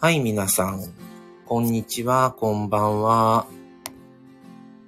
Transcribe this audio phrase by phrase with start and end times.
[0.00, 0.84] はい、皆さん。
[1.44, 3.48] こんにちは、こんばんは。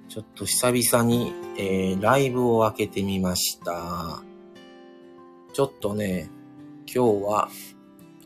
[0.07, 4.23] ちょっと久々に、えー、ライブを開けてみました。
[5.51, 6.29] ちょっとね、
[6.85, 7.49] 今日は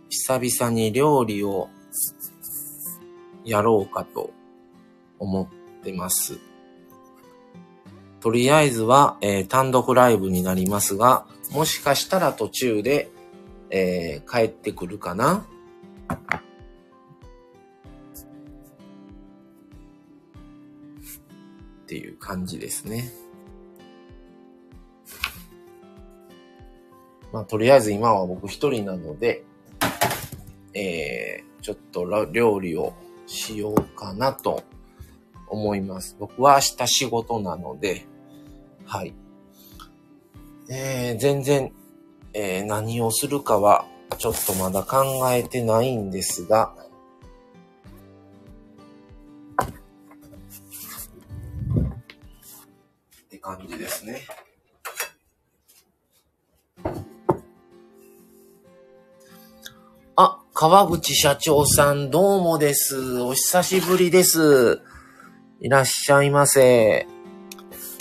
[0.09, 1.69] 久々に料理を
[3.43, 4.29] やろうかと
[5.17, 5.49] 思
[5.81, 6.37] ってます。
[8.19, 13.09] とりあえずは、えー単独ライブになりますが、もしかしたら途中で、
[13.71, 15.47] えー帰ってくるかな
[21.95, 23.09] っていう感じですね。
[27.31, 29.45] まあ、とりあえず今は僕一人なので、
[30.73, 32.93] えー、ちょっと料理を
[33.27, 34.63] しようかなと
[35.47, 36.17] 思います。
[36.19, 38.05] 僕は明日仕事なので、
[38.85, 39.13] はい。
[40.69, 41.71] えー、全然、
[42.33, 43.85] えー何をするかは
[44.17, 46.75] ちょっとまだ考えてないんですが、
[53.45, 54.21] 感じですね。
[60.15, 63.21] あ、川口社長さんどうもです。
[63.21, 64.81] お久しぶりです。
[65.61, 67.05] いらっしゃいませ。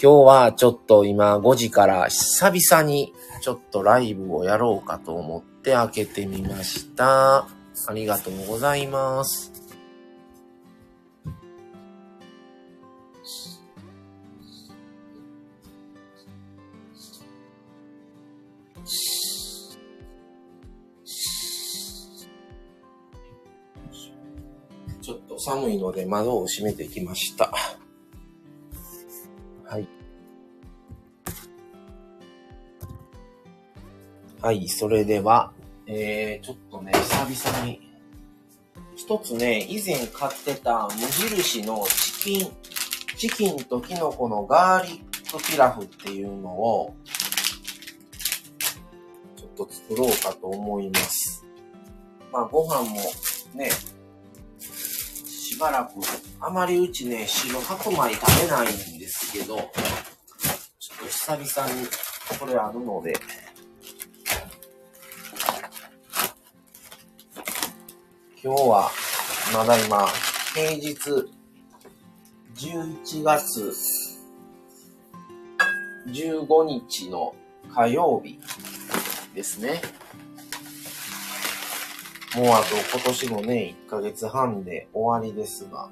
[0.02, 7.40] 今日はちょっと今5時から久々にちょっとライブをやろうかと思って開けてみました。
[7.86, 9.53] ありがとうございます。
[25.04, 27.52] ちょっと寒いので窓を閉めてきました。
[29.64, 29.88] はい。
[34.40, 35.52] はい、それでは、
[35.86, 37.80] えー、ちょっとね、久々に、
[38.96, 41.84] 一つね、以前買ってた無印の
[42.22, 42.52] チキン、
[43.16, 46.94] チキンとキノコのガーリックピラフっていうのを、
[49.66, 51.44] と作ろうかと思います。
[52.32, 53.00] まあ、ご飯も
[53.54, 53.70] ね、
[54.60, 55.92] しばらく、
[56.40, 61.86] あまりうちね、白白米食べないんですけど、ちょっと久々に
[62.38, 63.14] これあるので、
[68.42, 68.90] 今日は、
[69.52, 70.06] まだ今、
[70.54, 70.98] 平日、
[72.56, 73.72] 11月
[76.08, 77.34] 15日の
[77.74, 78.38] 火曜日
[79.34, 79.82] ですね。
[82.36, 85.90] もうあと今年もね、1ヶ月半で終わりですが。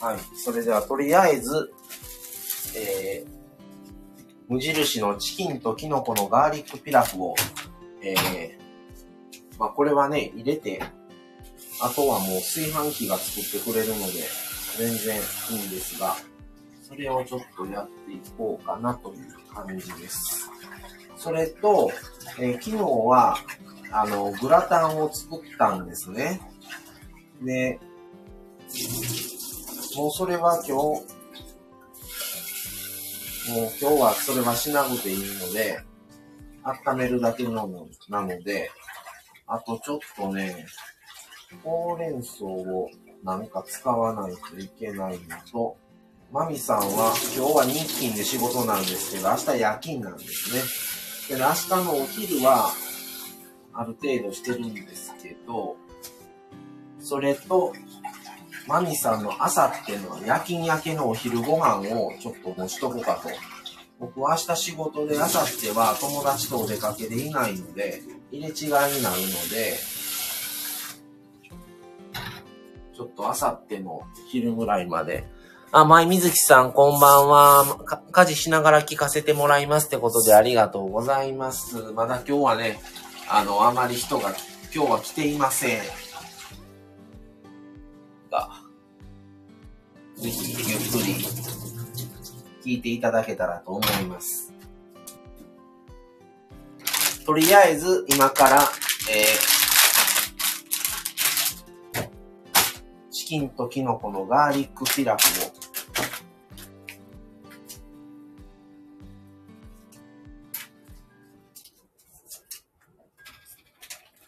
[0.00, 0.18] はい。
[0.36, 1.72] それではとりあえず、
[2.76, 3.30] えー、
[4.48, 7.34] 無印のチキンとキノコのガーリックピラフを、
[8.02, 10.82] えー、まあこれはね、入れて、
[11.80, 14.24] あとはもう炊飯器が作ってくれるので、
[14.78, 15.20] 全然
[15.50, 16.16] いいんですが、
[16.82, 20.50] それをちょっとやっていこうかなという感じです。
[21.16, 21.90] それと、
[22.38, 23.36] えー昨日は、
[23.90, 26.40] あの、グラタンを作ったんですね。
[27.42, 27.78] で、
[29.96, 31.02] もうそれは今日、もう
[33.80, 35.80] 今日はそれはしなくていいので、
[36.62, 37.52] 温めるだけの
[38.08, 38.70] なので、
[39.46, 40.66] あとちょっとね、
[41.62, 42.90] ほうれん草を
[43.22, 45.76] なんか使わないといけないのと、
[46.32, 51.38] マミさんは今日は日勤で仕事なんですけど、明日夜勤なんですね。
[51.38, 52.70] で、明日のお昼は
[53.72, 55.76] ある程度してるんですけど、
[56.98, 57.72] それと、
[58.66, 63.28] マミさんの朝っていうのは夜勤明けのお昼ご飯をちょっと持ちとこうかと。
[63.98, 68.02] 僕は明日仕事で、明後日は友達とお出かけでいないので、
[68.32, 69.02] 入れ違いになるの
[69.48, 69.78] で、
[73.16, 75.24] ちょっと明後日の昼ぐらいまで。
[75.72, 77.78] あ、舞みずきさん、こんばんは。
[78.12, 81.92] 家事しながら聞かせてもらいますってことでありがとうございます。
[81.94, 82.78] まだ今日はね、
[83.28, 84.34] あの、あまり人が
[84.74, 85.78] 今日は来ていません。
[88.30, 88.50] が、
[90.16, 91.14] ぜひゆっくり
[92.64, 94.52] 聞いていただけたらと思います。
[97.24, 98.62] とりあえず今から、
[99.10, 99.55] えー、
[103.26, 105.52] チキンとキノコのガーリックピラフを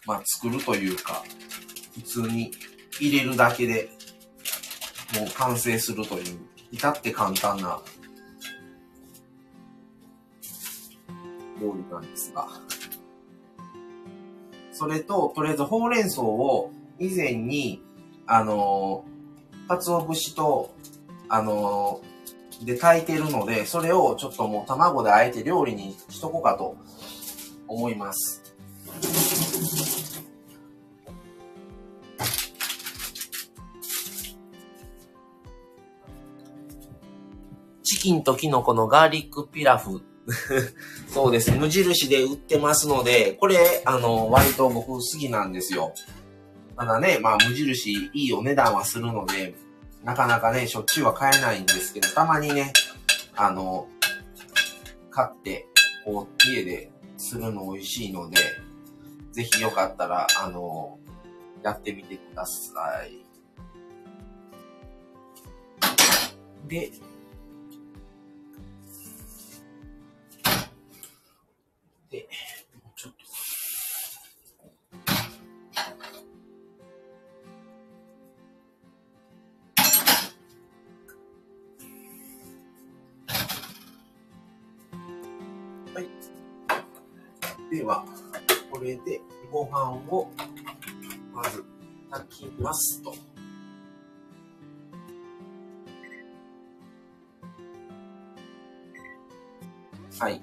[0.05, 1.23] まあ作るというか、
[1.95, 2.51] 普通に
[2.99, 3.89] 入れるだけで
[5.15, 6.41] もう完成するという、
[6.73, 7.81] 至って簡単な
[11.61, 12.49] 料理なんですが。
[14.73, 17.85] それと、とりあえずほうれん草を以前に、
[18.31, 20.75] あのー、鰹節と、
[21.31, 26.77] あのー、で炊いてるので、それをちょっともう卵であえて料理にしとこうかと
[27.67, 28.43] 思います。
[37.83, 40.03] チキンとキノコのガーリックピラフ。
[41.09, 41.53] そうです。
[41.53, 45.95] 無印で売ってますので、これ、あの、割と僕好きなんですよ。
[46.79, 49.57] ただね、まあ無印いいお値段はするので、
[50.05, 52.73] なかなかね、しょっちゅうは買えないんですけど、たまにね、
[53.35, 53.89] あの、
[55.11, 55.67] 買って、
[56.05, 58.37] こう、家でするの美味しいので、
[59.33, 61.01] ぜひよかったら、あの、
[61.65, 62.71] やってみてくださ
[63.05, 63.25] い。
[66.69, 66.93] で、
[87.89, 88.05] は、
[88.71, 90.31] これでご飯を
[91.33, 91.65] まず
[92.11, 93.15] 炊きますと。
[100.21, 100.43] はい。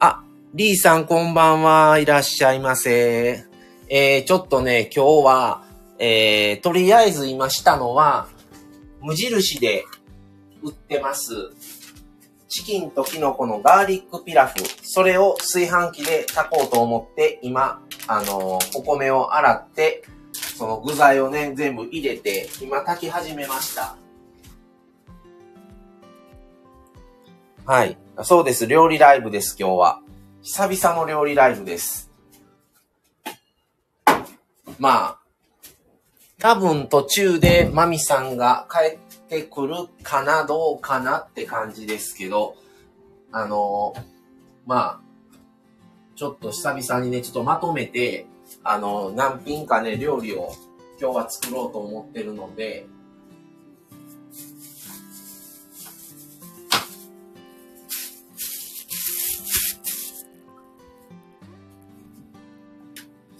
[0.00, 1.98] あリーさんこんばんは。
[2.00, 3.53] いらっしゃいませ。
[3.96, 5.62] えー、ちょっとね、今日は、
[6.00, 8.26] えー、とりあえず今したのは、
[9.00, 9.84] 無印で
[10.64, 11.52] 売ってます。
[12.48, 14.54] チキンとキノコのガーリックピラフ。
[14.82, 20.02] それを炊飯器で炊こうと思って、今、あのー、お米を洗って、
[20.32, 23.96] その具材をね、全部入れて、今炊き始めました。
[27.64, 27.96] はい。
[28.24, 28.66] そうです。
[28.66, 30.00] 料理ライブです、今日は。
[30.42, 32.03] 久々の料理ライブです。
[34.78, 35.18] まあ、
[36.38, 38.98] 多分途中でマミさんが帰っ
[39.28, 42.56] てくるかな、どうかなって感じですけど、
[43.32, 43.94] あの、
[44.66, 45.00] まあ、
[46.16, 48.26] ちょっと久々にね、ちょっとまとめて、
[48.62, 50.52] あの、何品かね、料理を
[51.00, 52.86] 今日は作ろうと思ってるので、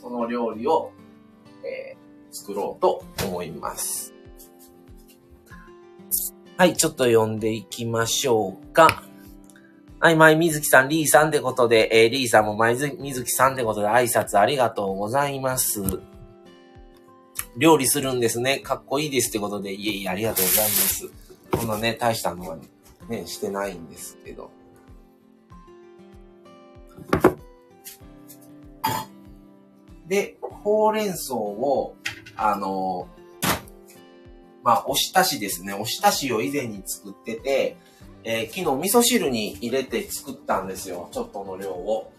[0.01, 0.93] その料理を、
[1.65, 4.13] えー、作ろうと思います。
[6.57, 9.03] はい、ちょっと読んでいきましょうか。
[9.99, 15.83] はい、前水木さん、リーさんってことで、えー、リーさんも前水木さんってことで挨拶ありがとうございます。
[17.57, 18.59] 料理するんですね。
[18.59, 21.11] かっこいいですってことで、いえいえ、ありがとうございます。
[21.51, 22.59] こんなね、大したのは
[23.09, 24.51] ね、してないんですけど。
[30.07, 31.97] で、ほうれん草を、
[32.37, 33.09] あの、
[34.63, 35.75] まあ、おひたしですね。
[35.75, 37.77] おひたしを以前に作ってて、
[38.25, 41.09] えー、昨日味噌汁に入れて作ったんですよ。
[41.13, 42.11] ちょっとの量を。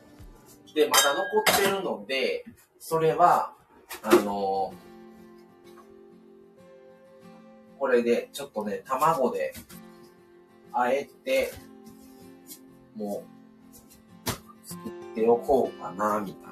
[0.76, 2.46] で、まだ残ってるので、
[2.80, 3.54] それは、
[4.04, 4.74] あの
[7.80, 9.54] これで、ちょっとね、卵で、
[10.72, 11.52] あえて、
[12.96, 13.24] も
[14.26, 14.30] う、
[14.68, 16.45] 作っておこうかな、みたいな。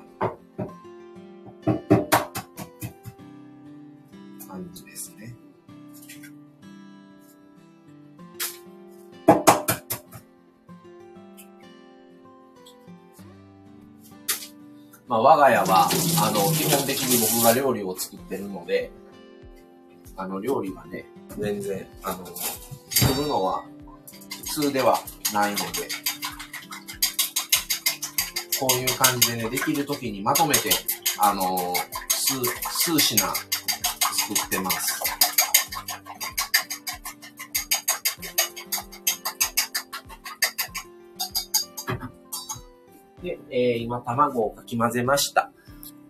[4.63, 5.35] 感じですね。
[15.07, 15.89] まあ、我が家は、
[16.21, 18.89] あの、基本的に僕が料理を作ってるので、
[20.15, 21.05] あの、料理はね、
[21.37, 22.25] 全然、あの、
[22.89, 23.65] 作るのは
[24.45, 24.99] 普通では
[25.33, 25.63] ないので、
[28.59, 30.69] こういう感じでね、できるときにまとめて、
[31.19, 31.73] あの、
[32.07, 33.23] 数、数品
[34.27, 35.01] 作ってます。
[43.21, 45.51] で、えー、今卵をかき混ぜました。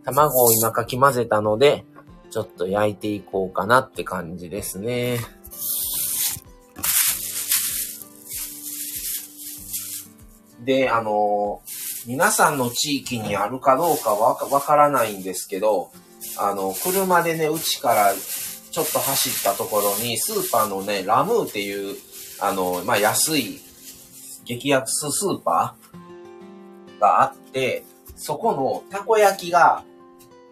[0.04, 1.86] 卵を今かき混ぜたので、
[2.30, 5.20] ちょっと焼いていこうかなって感じですね。
[10.64, 15.92] で、あのー、皆さんの地域にあるかどうかわからないんですけど、
[16.38, 21.96] あの、車でね、うちからちょっと走ったところに、スーパーのね、ラムーっていう、
[22.40, 23.60] あの、まあ、安い、
[24.46, 27.86] 激安スーパーがあって、
[28.16, 29.84] そこのたこ焼きが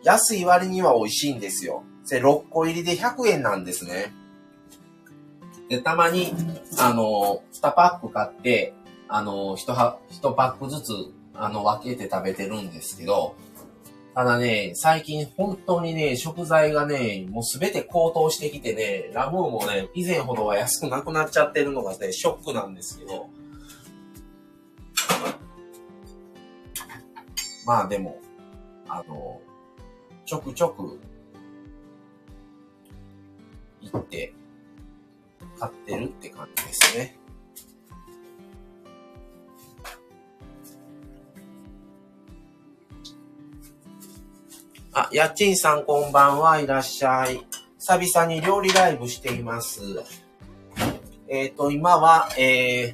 [0.03, 1.83] 安い割には美味しいんですよ。
[2.09, 4.13] で、6個入りで100円なんですね。
[5.69, 6.33] で、たまに、
[6.77, 8.73] あの、2パック買って、
[9.07, 10.91] あの、1, 1パックずつ、
[11.33, 13.35] あの、分けて食べてるんですけど、
[14.13, 23.29] ただね、最近本当にね、食材がね、もうすべて高騰してきてね、ラムーもね、以前ほどは安くなくなっちゃってるのがね、ショックなんですけど。
[27.65, 28.19] まあでも、
[28.89, 29.39] あの、
[30.25, 30.99] ちょくちょく、
[33.79, 34.33] 行って、
[35.57, 37.20] 買ってるって感じですね。
[44.93, 47.39] あ、やっちんさんこんばんはいらっしゃい。
[47.79, 49.79] 久々に料理ライブしています。
[51.29, 52.93] えっ、ー、と、今は、え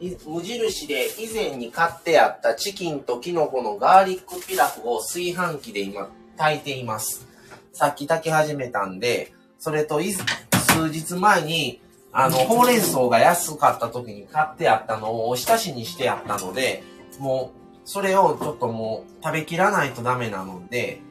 [0.00, 6.08] ー、無印で以前に買ってあったチキンとキノコのガーリックピラフを炊飯器で今
[6.38, 7.26] 炊いています。
[7.74, 16.82] さっき炊き始めたんで、それと数日前に、あの、ほうれん草が安かった時に買ってあったのをおひたしにしてあったので、
[17.18, 21.02] もう、それをちょっともう食べきらないとダメなので、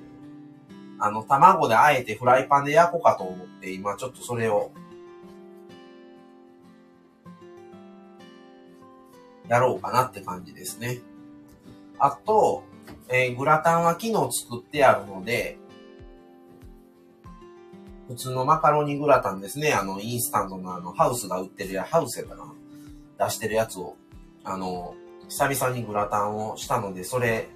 [1.03, 4.71] あの、卵であえてフライパンで焼こうかと思って、今ちょっとそれを、
[9.49, 11.01] やろうかなって感じですね。
[11.99, 12.63] あと、
[13.09, 15.57] えー、グラタンは昨日作ってあるので、
[18.07, 19.73] 普通のマカロニグラタンですね。
[19.73, 23.97] あの、インスタントのあの、ハウスが売ってるや、ハウスやかな出してるやつを、
[24.45, 24.95] あの、
[25.27, 27.49] 久々にグラタンをしたので、それ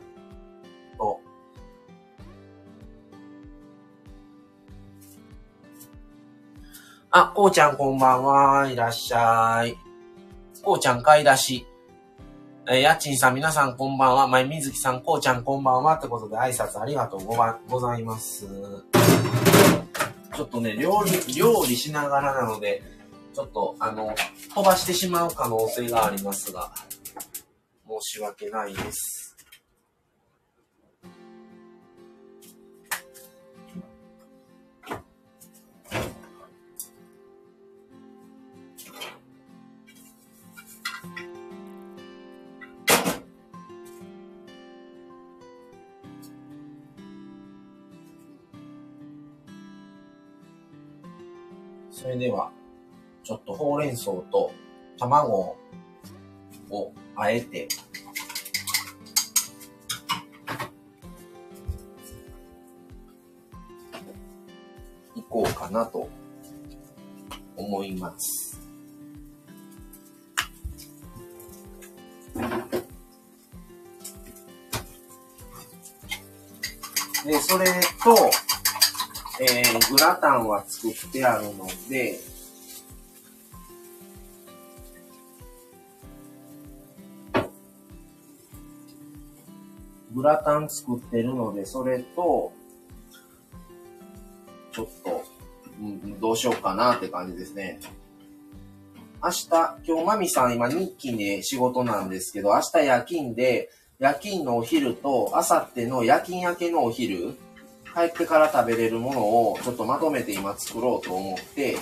[7.20, 8.70] あ、こうちゃんこんばんは。
[8.70, 9.76] いらっしゃい。
[10.62, 11.66] こうちゃん買い出し。
[12.70, 14.28] えー、やちんさん、皆さんこんばんは。
[14.28, 15.96] まいみずきさん、こうちゃんこんばんは。
[15.96, 17.36] ってことで挨拶ありがとうご
[17.70, 18.46] ございます。
[20.36, 22.84] ちょっとね、料理、料理しながらなので、
[23.34, 24.14] ちょっと、あの、
[24.54, 26.72] 飛ばしてしまう可能性がありますが、
[27.88, 29.27] 申し訳ないです。
[52.18, 52.52] では、
[53.24, 54.52] ちょっとほうれん草と
[54.98, 55.56] 卵
[56.70, 57.68] をあえて、
[65.16, 66.10] いこうかなと
[67.56, 68.60] 思います。
[77.26, 77.66] で、それ
[78.04, 78.47] と、
[79.40, 82.20] えー、グラタンは作ってあるので、
[90.14, 92.52] グラタン作ってるので、それと、
[94.72, 95.24] ちょっと、
[95.80, 97.80] うん、どうしようかなって感じですね。
[99.24, 99.48] 明日、
[99.86, 107.38] 今日マミさん今日勤で仕事なんですけど、明日夜勤で、夜勤のお昼と、明後日の夜勤明けのお昼、
[107.98, 111.78] 帰ってから食べれるものをちょっとまとめて今作ろうと思って、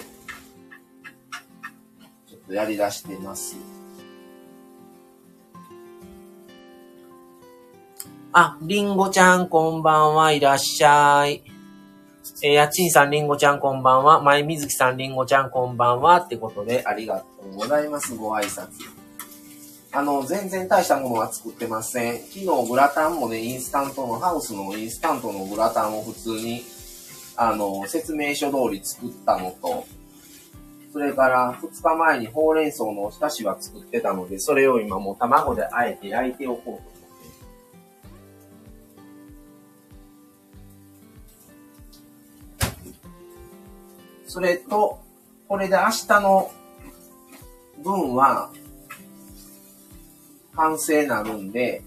[2.26, 3.58] ちょっとやり出してます。
[8.32, 11.44] あ、りんごちゃんこんばんはいらっしゃい。
[12.44, 14.22] えー、やちんさんりんごちゃんこんばんは。
[14.22, 16.22] まいみずきさんりんごちゃんこんばんは。
[16.22, 18.16] ってことでありがとうございます。
[18.16, 18.95] ご挨拶。
[19.96, 22.18] あの、全然大したものは作ってません。
[22.18, 26.64] 昨日グラタンもね、インスタントの、ハウスのインスタントのグラタンを普通に、
[27.38, 29.86] あの、説明書通り作ったのと、
[30.92, 36.82] それから2日前にほうれん草のおひたしは作ってたので、それを今もう卵であえて焼いておこうと思っ
[42.68, 44.28] て。
[44.28, 45.00] それと、
[45.48, 46.52] これで明日の
[47.82, 48.52] 分は、
[50.56, 51.84] 完成なるんで、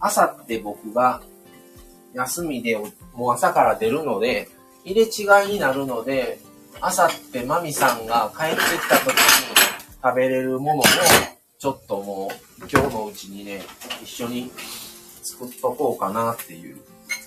[0.00, 1.22] 朝って僕が
[2.14, 2.76] 休みで
[3.14, 4.48] もう朝から出るので、
[4.84, 6.40] 入れ違いになるので、
[6.80, 9.14] 朝ってマミさんが帰ってきた時に
[10.02, 10.82] 食べれるものを、
[11.58, 12.30] ちょっとも
[12.60, 13.62] う今日のうちにね、
[14.02, 14.50] 一緒に
[15.22, 16.78] 作っとこうかなっていう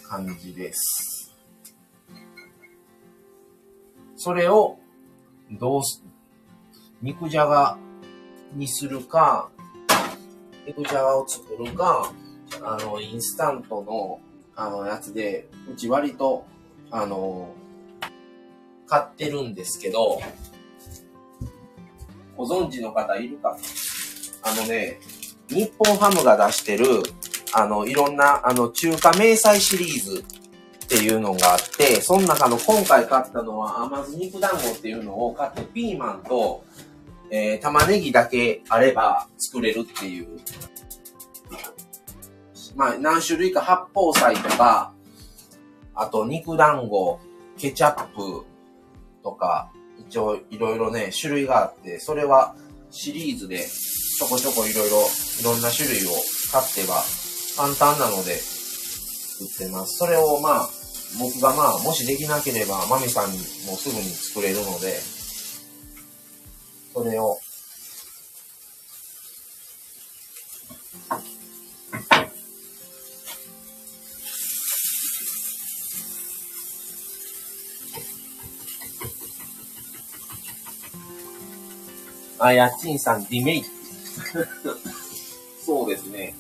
[0.04, 1.34] 感じです。
[4.18, 4.78] それを、
[5.52, 6.04] どうす、
[7.02, 7.78] 肉じゃが
[8.54, 9.50] にするか、
[10.66, 12.12] 肉じゃがを作るか、
[12.62, 14.20] あの、インスタントの
[14.58, 16.46] あの、やつで、うち割と、
[16.90, 17.54] あの、
[18.88, 20.22] 買ってるんですけど、
[22.38, 23.58] ご存知の方いるか？
[24.44, 25.00] あのね、
[25.50, 26.86] 日本ハムが出してる、
[27.54, 30.24] あの、いろんな、あの、中華明細シリーズ
[30.86, 36.64] っていうのがあって、その中の今回買ったのは甘酢肉団子っていうのを買って、ピーマンと、
[37.30, 40.40] えー、玉ねぎだけあれば作れるっていう。
[42.76, 44.94] まあ、何種類か八宝菜とか、
[45.94, 47.20] あと肉団子、
[47.58, 48.46] ケチャップ
[49.24, 52.56] とか、一応いろいろね、種類があって、それは
[52.92, 54.98] シリーズでちょこちょこいろいろ、
[55.40, 56.12] いろんな種類を
[56.52, 57.02] 買ってば、
[57.56, 59.98] 簡単なので売ってます。
[59.98, 60.70] それをまあ、
[61.20, 65.00] 僕がまあ、もしできなければ、マミさんにもすぐに作れるので、
[66.96, 67.38] それを、
[82.40, 83.68] あ、やっちんさん、リメイク。
[85.66, 86.34] そうですね。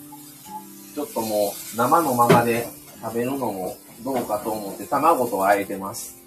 [0.93, 2.69] ちょっともう、生のままで
[3.01, 6.25] 食べるのもどうかと思って、卵とあえてます。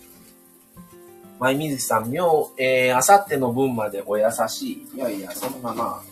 [1.38, 4.96] まいみずきさん、妙、えー、あさっての分までお優しい。
[4.96, 6.02] いやいや、そんなま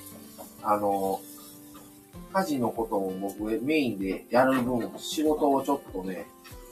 [0.63, 1.21] あ、あの、
[2.33, 6.27] 家事のことを僕メインでやる分、仕事をちょっとね、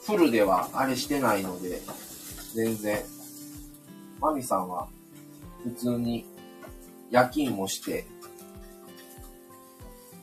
[0.05, 1.81] フルではあれしてないので、
[2.53, 3.03] 全然、
[4.21, 4.87] マミさんは
[5.63, 6.25] 普通に
[7.11, 8.05] 夜勤もして、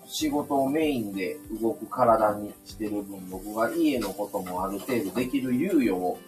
[0.07, 6.19] 仕事をメインで動く体にしてる分、僕が家のこともある程度できる猶予を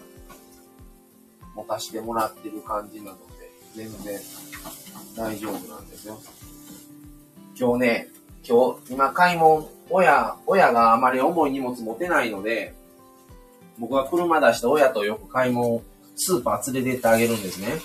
[1.55, 4.21] 持たしてもらってる感じなので、全然
[5.17, 6.21] 大丈夫なんですよ。
[7.59, 8.09] 今日ね、
[8.47, 12.75] 今日、今買い物、親、親があまり重い荷物持てないので、
[13.79, 15.83] 僕は車出して親とよく買い物、
[16.17, 17.81] スーパー連れてってあげるんですね。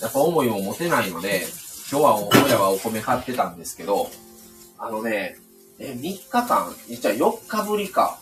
[0.00, 1.46] やっぱ重いも持てないので、
[1.90, 4.10] 今日は親はお米買ってたんですけど、
[4.78, 5.36] あのね、
[5.78, 8.18] え、3日間、実は4日ぶりか、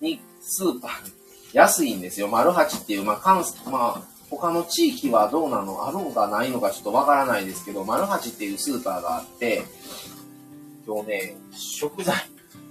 [0.00, 2.28] にスーパー安いんですよ。
[2.28, 9.62] 丸八っていう、まあ、関、まあ、他の地域はどうなのあるのかないのかちょっとわからないですけど、丸八っていうスーパーがあって、
[10.86, 12.14] 今日ね、食材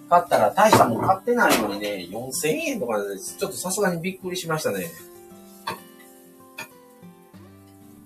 [0.09, 4.87] 買ったら大したもん買ってないのにね、4000円とかで、ちょっとさすがにびっくりしましたね。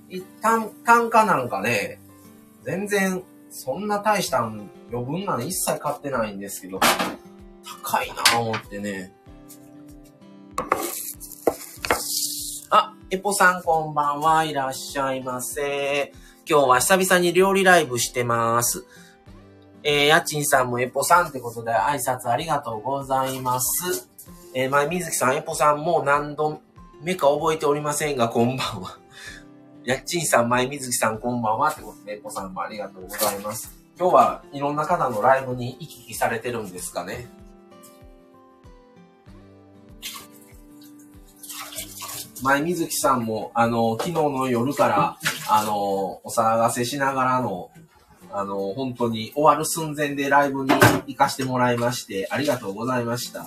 [0.10, 2.00] 一旦、単価なんかね、
[2.64, 4.70] 全然、そんな大した余
[5.06, 6.80] 分なの一切買ってないんですけど、
[7.84, 9.14] 高いなぁ思ってね。
[13.12, 16.14] エポさんこんばんはいらっしゃいませ。
[16.48, 18.86] 今日は久々に料理ライブしてます。
[19.82, 24.08] えー、やちんさんもエポさんってことで挨拶ありがとうございます。
[24.54, 26.62] えー、まみずきさん、エポさんも何度
[27.02, 29.00] 目か覚えておりませんが、こんばんは。
[29.84, 31.72] やっちんさん、まいみずきさん、こんばんは。
[31.72, 33.74] ってことで、エポさんもありがとうございます。
[33.98, 37.28] 今日はいろんな方のライブに行き来されてるんですかね。
[42.42, 45.18] 前水木さんも、あの、昨日の夜から、
[45.50, 47.72] あの、お騒がせしながらの、
[48.32, 50.72] あの、本当に終わる寸前でライブに
[51.08, 53.46] 行かしてもらいまして、ありがとうございました。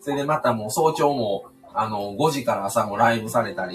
[0.00, 3.74] それでまたもう早朝も、あの、5時から朝もライブされたり、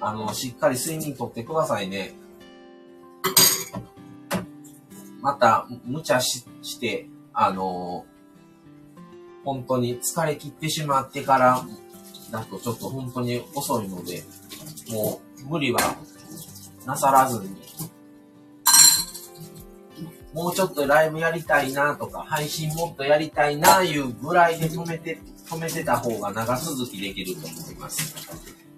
[0.00, 2.14] あの、しっかり睡眠とってくださいね。
[5.20, 8.06] また、無茶しして、あの、
[9.44, 11.64] 本当に疲れ切ってしまってから
[12.34, 14.24] だとちょっと本当に遅いので、
[14.90, 15.80] もう無理は
[16.84, 17.56] なさらずに、
[20.32, 28.16] もうちょっとライブやりたいなとか、配信もっとやりたいないうぐらいで止めて、止めてた方が長続きできると思います。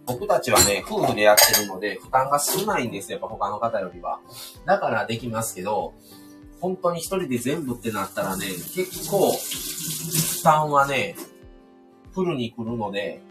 [0.05, 4.21] 僕たちはね、夫婦でやってるので、負担が少ないんですよ、やっぱ他の方よりは。
[4.66, 5.95] だからできますけど、
[6.61, 11.16] 本当に一人で全部ってなったらね、結構、負担はね、
[12.12, 13.23] フルに来るので、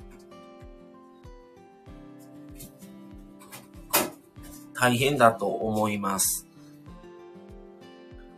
[4.79, 6.45] 大変だと思います。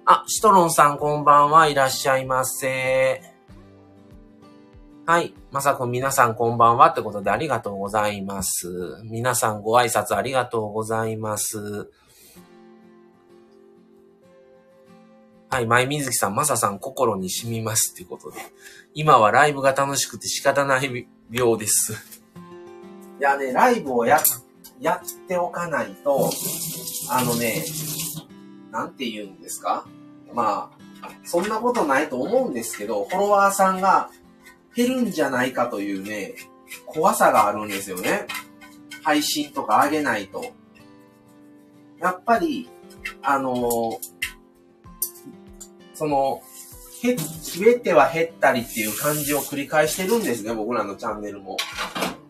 [0.05, 3.21] あ、シトロンさんこんばんはいらっしゃいませ。
[5.05, 5.33] はい。
[5.51, 9.01] まさくん皆さんこんばんはってことでありがとうございます。
[9.03, 11.89] 皆さんご挨拶ありがとうございます。
[15.49, 15.65] はい。
[15.65, 18.37] 前水木さん、まささん心に染みますってことで。
[18.93, 21.93] 今はライブが楽しくて仕方ない病です。
[23.19, 24.21] いやね、ライブをやっ
[24.79, 26.29] やっておかないと、
[27.09, 27.65] あのね、
[28.71, 29.85] なんて言うんですか？
[30.33, 34.09] まあ、そんなことないと思うんですけど、フォロワーさんが
[34.75, 36.35] 減るんじゃないかというね、
[36.85, 38.27] 怖さがあるんですよね。
[39.03, 40.45] 配信とか上げないと。
[41.99, 42.69] やっぱり、
[43.23, 43.97] あのー、
[45.93, 46.41] その、
[47.01, 51.57] 増えては減ったりっていう感じを繰り返してるんですね、僕らのチャンネルも。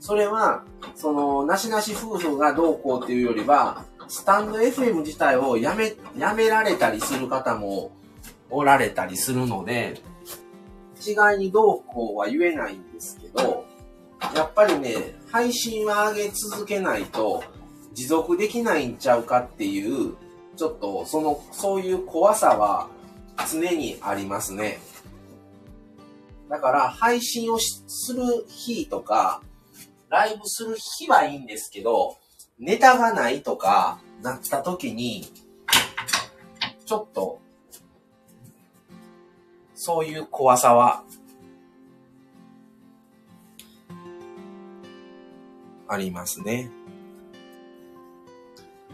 [0.07, 0.63] それは、
[0.95, 7.91] その、なしなし夫婦がどうこうっていうよりは、スタンド FM 自体をやめ、やめられたりする方も
[8.49, 10.01] おられたりするので、
[10.95, 13.65] 一概にどうこうは言えないんですけど、
[14.33, 17.43] やっぱりね、配信は上げ続けないと
[17.93, 20.15] 持続できないんちゃうかっていう、
[20.55, 22.87] ちょっとその、そういう怖さは
[23.51, 24.79] 常にありますね。
[26.49, 29.41] だから配信をする日とか、
[30.09, 32.17] ライブする日はいいんですけど、
[32.59, 35.25] ネタがないとかなった時に、
[36.85, 37.39] ちょっと、
[39.75, 41.03] そういう怖さは、
[45.89, 46.69] ありますね。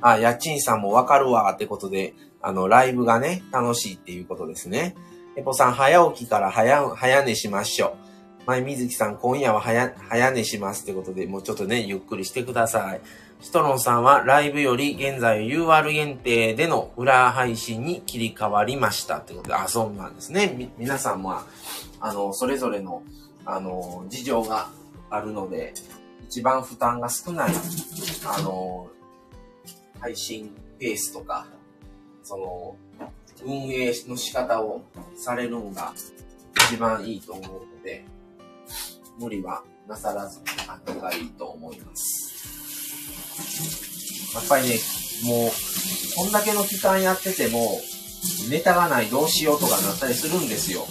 [0.02, 4.95] あ、家賃さんもわかるわってことで、あの、ライブがね、楽しいっていうことですね。
[5.36, 8.03] エポさん、早起きから早、早寝しましょう。
[8.45, 13.01] 前水木さん、今夜は早、早寝しますってことで、もうちょっとね、ゆっくりしてください。
[13.41, 20.53] シトロンさんは、ライブより現在 UR 限定での裏配信に切り替わりましたってことで、あ、そうなんですね。
[20.58, 21.45] み、皆さんは、
[21.99, 23.03] あの、それぞれの、
[23.45, 24.69] あの、事情が
[25.10, 25.73] あるので、
[26.25, 27.51] 一番負担が少ない、
[28.25, 28.89] あの、
[29.99, 31.45] 配信ペースとか、
[32.23, 32.75] その、
[33.45, 34.82] 運営の仕方を
[35.15, 35.93] されるのが
[36.69, 38.06] 一番いいと思うので、
[39.19, 42.34] 無理はなさらずあったがいいと思います。
[44.36, 44.76] やっぱりね、
[45.26, 45.52] もう、
[46.15, 47.80] こんだけの期間やってても、
[48.49, 50.86] ネタがないどうしようとかなったりするんですよ。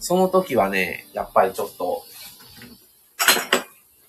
[0.00, 2.04] その時はね、やっぱりちょっと、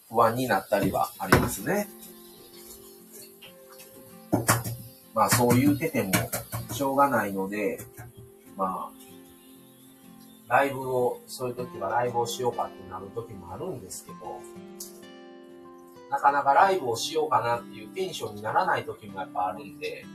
[0.10, 1.88] 不安になったりはありますね。
[5.14, 6.14] まあそう言うてても
[6.74, 7.80] しょうがないので、
[8.56, 9.09] まあ、
[10.50, 14.18] ライブを、そういう時はライブをしようかってなる時もあるんですけど、
[16.10, 20.06] なかなかライブをしようかなっていうテンションにならない時もやっぱあるんで、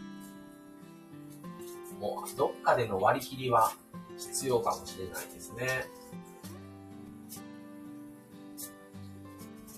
[2.01, 3.73] もうどっかでの割り切りは
[4.19, 5.87] 必要かもしれないですね。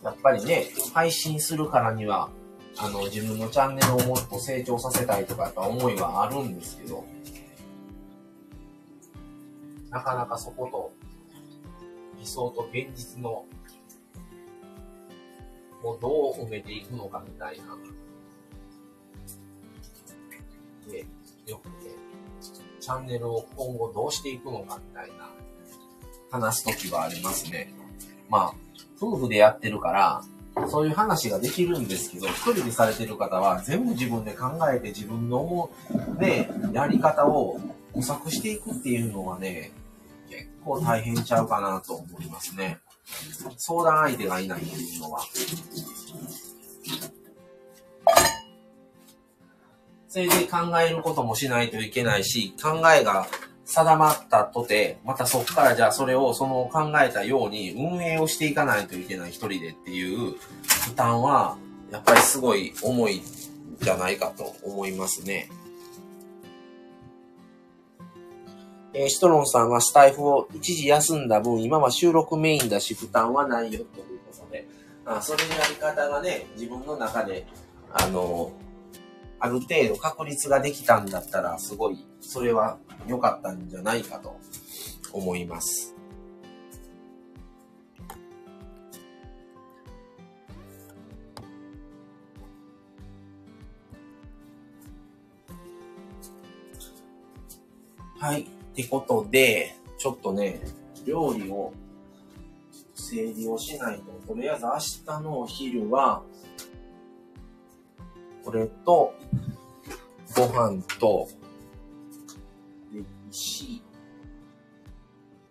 [0.02, 2.30] やっぱりね、配信するからには
[2.78, 7.04] あの、自分のチャンネルをもっと成長させたいとかやっぱ思いはあるんですけど、
[9.90, 10.92] なかなかそこと、
[12.18, 13.44] 理想と現実の、
[15.82, 17.64] をどう埋めていくのかみたいな。
[20.90, 21.06] で、
[21.46, 21.74] よくね、
[22.80, 25.30] チャンネルを今後どうしていくのかみたいな、
[26.30, 27.72] 話すときはありますね。
[28.28, 28.54] まあ、
[29.00, 30.22] 夫婦でやってるから、
[30.68, 37.60] そういう話ができるんですけど、一人でされてる方は全部自分で考えて自分の思う、ね、やり方を
[37.96, 39.72] 模索していくっていうのはね、
[40.28, 42.78] 結構大変ちゃうかなと思いますね。
[43.56, 45.22] 相談相手がいないっていうのは。
[50.08, 53.26] それで考えることもしないといけないし、考えが
[53.64, 60.34] 定まったとて、またそこからじゃあそれをその考えたように運営をしていかないといけない一人でっていう
[60.84, 61.56] 負担は、
[61.90, 63.22] やっぱりすごい重い
[63.80, 65.48] じゃないかと思いますね。
[68.98, 74.66] えー、シトロンさんはスタイフを一時休んだ分、今は収録メインだし負担はないよということで、
[75.04, 77.46] あそれのやり方がね、自分の中で、
[77.92, 78.52] あの、
[79.38, 84.34] ある程度確立ができたんだったら、すごい、それは良かったんじゃないかと
[85.12, 85.94] 思います。
[98.18, 98.55] はい。
[98.76, 100.60] ってことで、ちょっとね、
[101.06, 101.72] 料理を
[102.94, 106.22] 整理をしないと、とりあえず明日のお昼は、
[108.44, 109.14] これと、
[110.36, 111.26] ご飯と、
[113.30, 113.82] し、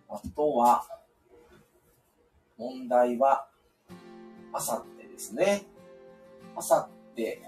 [0.08, 0.86] あとは、
[2.56, 3.48] 問題は、
[4.52, 5.64] あさってですね。
[6.54, 7.42] あさって、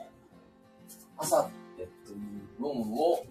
[1.16, 2.18] あさってという
[2.58, 3.22] 文を、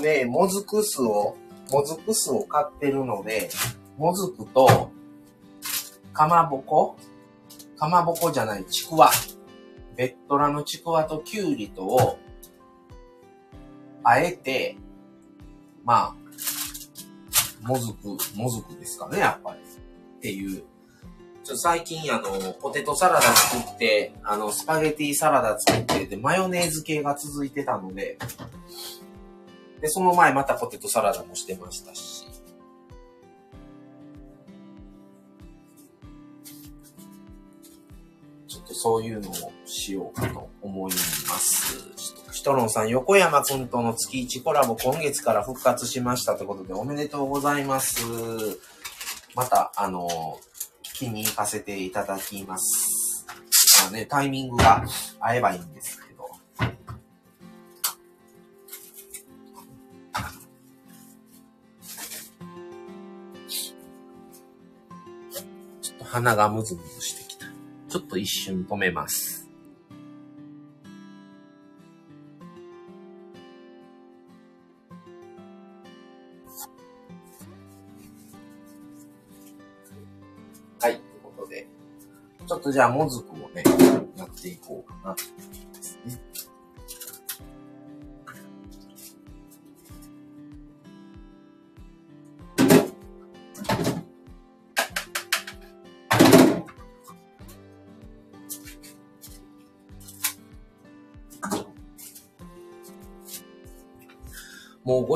[0.00, 1.36] ね、もずく酢を
[1.70, 3.48] もずく酢を買ってるので、
[3.96, 4.90] もずくと、
[6.12, 6.96] かまぼこ？
[7.76, 9.10] かまぼこじゃない、ちくわ。
[9.96, 12.18] ベッドラのちくわときゅうりとを、
[14.02, 14.76] あえて、
[15.84, 16.14] ま
[17.62, 19.60] あ、もずく、もずくですかね、やっぱり。
[19.60, 20.64] っていう。
[21.44, 28.18] ちょ最近、あの、ポテトサラダ作って、あの、スパゲティサラダ作って、で、マヨネーズ系が続いてたので、
[29.80, 32.26] で、その前またポテトサラダもしてましたし。
[38.46, 41.78] ちょっとそういうのをしようかと思います。
[42.32, 48.02] シトロンさん、横山くんとの月1コラボ今月から復活しましたということでおめでとうございます。
[49.34, 50.08] また、あの、
[50.94, 53.26] 気に行かせていただきます。
[53.82, 54.84] まあね、タイミングが
[55.20, 55.99] 合えばいいんです
[66.10, 67.46] 鼻がムズムズしてきた。
[67.88, 69.48] ちょっと一瞬止めます。
[80.80, 81.68] はい、ということで
[82.44, 83.62] ちょっとじゃあ、もずくをね、
[84.16, 85.16] やっていこうかな、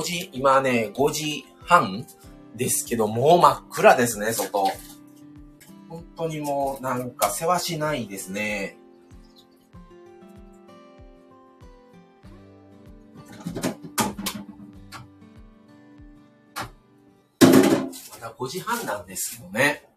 [0.05, 2.07] 時、今ね、5時半
[2.55, 4.71] ですけど、もう真っ暗ですね、外。
[6.17, 8.79] 当にもうなんか世話しないですね。
[17.41, 19.89] まだ5時半なんですけどね。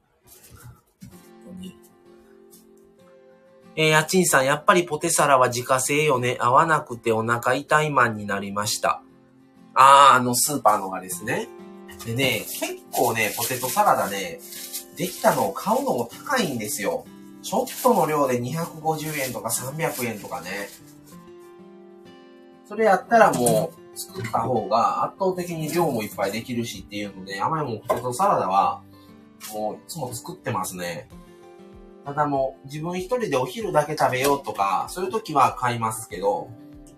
[3.79, 6.37] えー、やちんさん、やっぱりポテサラは自家製よね。
[6.39, 9.03] 合わなくてお腹痛いマンになりました。
[9.79, 11.47] あー、あのスーパーのがですね。
[12.03, 14.39] でね、結構ね、ポテトサラダね、
[14.97, 17.05] できたのを買うのも高いんですよ。
[17.43, 20.67] ちょっとの量で250円とか300円とかね。
[22.67, 28.81] それやったらもう作った方が圧倒的に量もいっぱいできるしっていうので、甘いもんポテトサラダは
[29.53, 31.07] もういつも作ってますね。
[32.03, 36.49] ただもう自分一人でお昼だけ食べようとか、そういう時は買いますけど、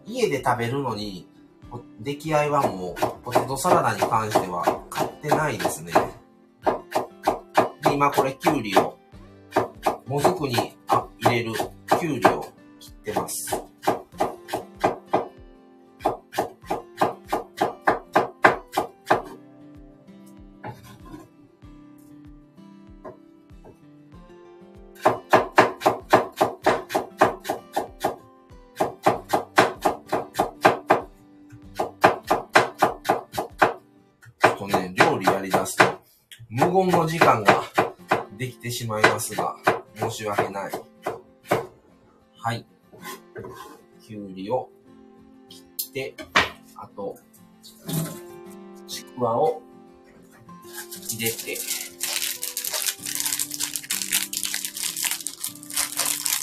[0.05, 1.27] 家で食べるのに
[1.99, 5.93] 出来合いはもうポテトサラダに関しては買ってないですね。
[7.83, 8.97] で今これきゅうりを、
[10.07, 10.55] もずくに
[11.21, 11.53] 入れる
[11.99, 12.45] きゅうりを
[12.79, 13.68] 切ってます。
[36.79, 37.65] 無言の時間が
[38.37, 39.57] できてしまいますが、
[39.95, 40.71] 申し訳ない。
[42.37, 42.65] はい。
[44.01, 44.69] きゅうりを
[45.49, 46.15] 切って、
[46.75, 47.17] あと、
[48.87, 49.61] ちくわを
[51.11, 51.57] 入れて、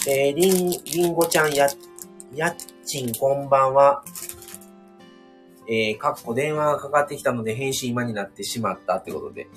[0.06, 1.66] えー、りん、りんごちゃんや、
[2.34, 4.04] やっちんこんばんは。
[5.66, 9.48] えー、かっこ電話がかかってきたので返信今になってしまったってことで。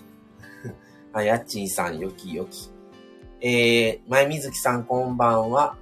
[1.13, 2.69] あ、やっちんさん、よきよき。
[3.41, 5.77] えー、前水木さん、こんばんは。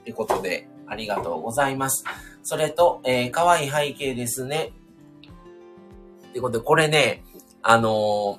[0.00, 2.04] ってことで、ありがとうございます。
[2.42, 4.72] それと、えー、かわいい背景ですね。
[6.30, 7.22] ってことで、これね、
[7.62, 8.38] あのー、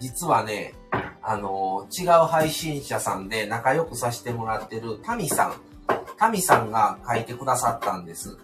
[0.00, 0.74] 実はね、
[1.22, 5.54] あのー、違う配信者さんで仲良くさせてもらってるタミさん。
[6.16, 8.38] タミさんが書いてくださったんです。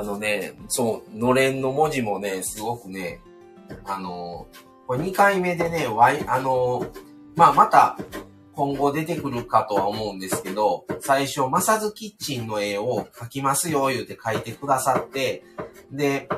[0.00, 3.20] あのね、そう、のれんの文字もね、すごくね、
[3.84, 4.46] あの、
[4.86, 6.86] これ2回目でね、わい、あの、
[7.36, 7.98] まあ、また、
[8.54, 15.44] 今後出てくるかとは思うんですけど、最初、マサズキッチンの絵を描きますよ、言うて描いてくださって、
[15.92, 16.28] で、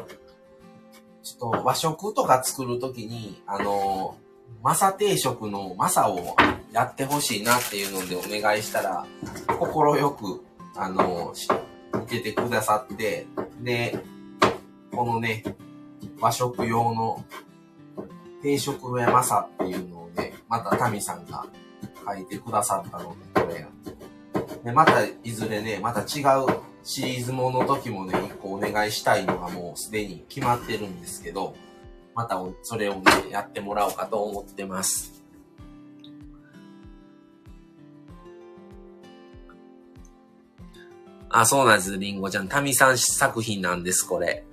[1.23, 4.17] ちょっと和食とか作るときに、あの、
[4.61, 6.37] マサ定食のマサを
[6.73, 9.07] やってほしいなっていうのでお願いしたら、
[9.47, 10.43] 心よく、
[10.75, 11.33] あの、
[11.93, 13.27] 受けてくださって、
[13.61, 13.99] で、
[14.93, 15.45] このね、
[16.21, 17.25] 和食用の
[18.43, 21.47] 定食やマサっていうのをね、またタミさんが
[22.07, 23.67] 書いてくださったので、これ、
[24.65, 26.47] で、またいずれね、また違う
[26.83, 31.55] シリーズもの時もね、一個お願いしたいのがもうすでに決まってるんですけど、
[32.15, 35.22] またそれをね、やってもらおうかと思ってます。
[41.35, 42.49] あ、そうなんです、りんごちゃん。
[42.49, 44.45] タミさん作品なんです、これ。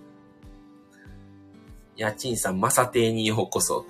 [1.97, 3.85] 家賃さん、マサ邸にようこそ。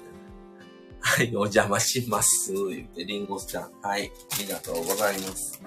[0.99, 2.51] はい、お邪魔します。
[2.51, 3.71] 言って、りんごちゃん。
[3.83, 5.61] はい、ありがとうございます。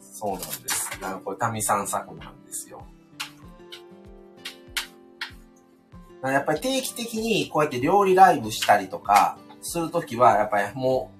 [0.00, 0.90] そうなんです。
[1.00, 2.84] だかこれ、タミさん作なんですよ。
[6.22, 11.12] やっぱり定期的にこうやって料理ライブしたりとかするときは、やっぱりも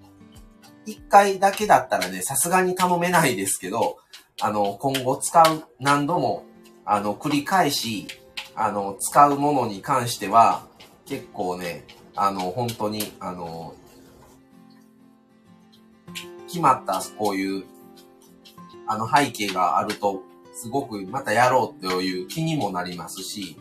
[0.87, 3.99] う、一回だけだったらね、さすがに頼めないですけど、
[4.41, 6.45] あの、今後使う、何度も、
[6.85, 8.07] あの、繰り返し、
[8.55, 10.67] あの、使うものに関しては、
[11.07, 13.75] 結構ね、あの、本当に、あの、
[16.47, 17.65] 決まったこういう、
[18.87, 20.23] あの背景があると、
[20.53, 23.57] すごくまたやろうという気にもなりますし、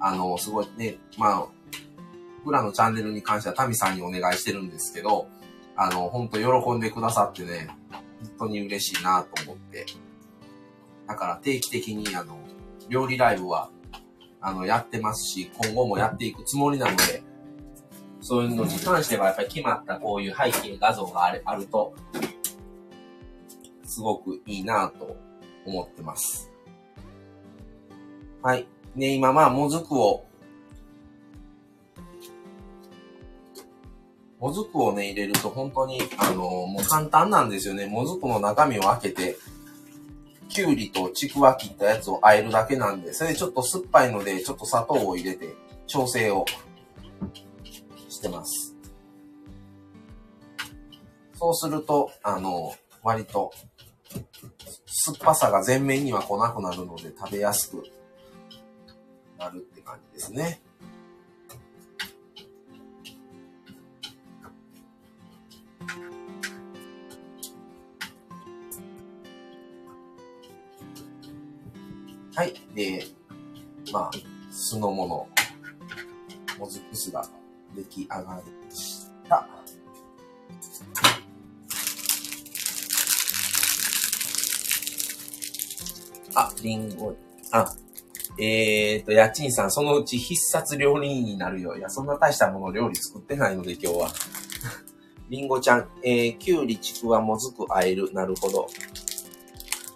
[0.00, 1.46] あの、すごいね、まあ、
[2.44, 5.28] 僕らのチャンネルに関してはタミさんにお願いしてるんですけど、
[5.76, 9.86] あの、本当喜んでくださってね、本当に嬉しいなと思って。
[11.06, 12.38] だから定期的にあの、
[12.88, 13.70] 料理ライブは、
[14.40, 17.22] あの、やってますし、今後もやっていくつもりなので、
[18.20, 21.94] そういうのに関してはやっぱり決まったこういう背景画像があるあると、
[23.84, 25.16] すごくいいなと
[25.64, 26.50] 思ってます。
[28.42, 28.66] はい。
[28.94, 30.26] ね、今まあ、もずくを、
[34.38, 37.86] もずくをね、入れると本当に、あのもう簡単なんですよね。
[37.86, 39.36] もずくの中身を開けて、
[40.48, 45.54] きゅうりとちくわ切ったやつを和えるだけなんで、それでちょっと酸っぱいので、ちょっと砂糖を入れて、
[45.86, 46.44] 調整を
[48.08, 48.74] してます。
[51.34, 53.52] そうすると、あの、割と、
[54.86, 57.84] 酸っぱさが全面には来なくなるので食べやすく
[59.38, 60.60] なるって感じですね。
[72.36, 72.52] はい。
[72.74, 73.02] で、
[73.90, 74.10] まあ、
[74.50, 75.26] 酢の物、
[76.58, 77.26] もずく酢が
[77.74, 79.48] 出来上がりました。
[86.34, 87.16] あ、りんご、
[87.52, 87.74] あ、
[88.38, 91.74] えーと、家賃さん、そのうち必殺料理人になるよ。
[91.78, 94.12] いや、そんな大したもの料理作ってないので、今日は。
[95.30, 98.12] りんごちゃん、えー、きゅうり、ちくわ、もずく、あえる。
[98.12, 98.68] なるほど。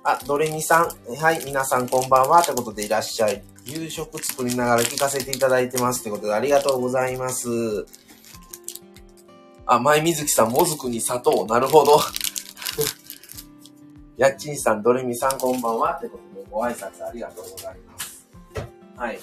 [0.03, 1.17] あ、ドレミさん。
[1.17, 2.43] はい、皆さんこんばんは。
[2.43, 3.43] ということでいらっしゃい。
[3.67, 6.03] 夕食作りながら聞かせていただいてます。
[6.03, 7.85] ということでありがとうございます。
[9.67, 11.45] あ、前水木さん、もずくに砂糖。
[11.45, 12.01] なるほど。
[14.17, 15.95] やっちんさん、ドレミさんこんばんは。
[15.97, 18.27] ということでご挨拶ありがとうございます。
[18.97, 19.21] はい。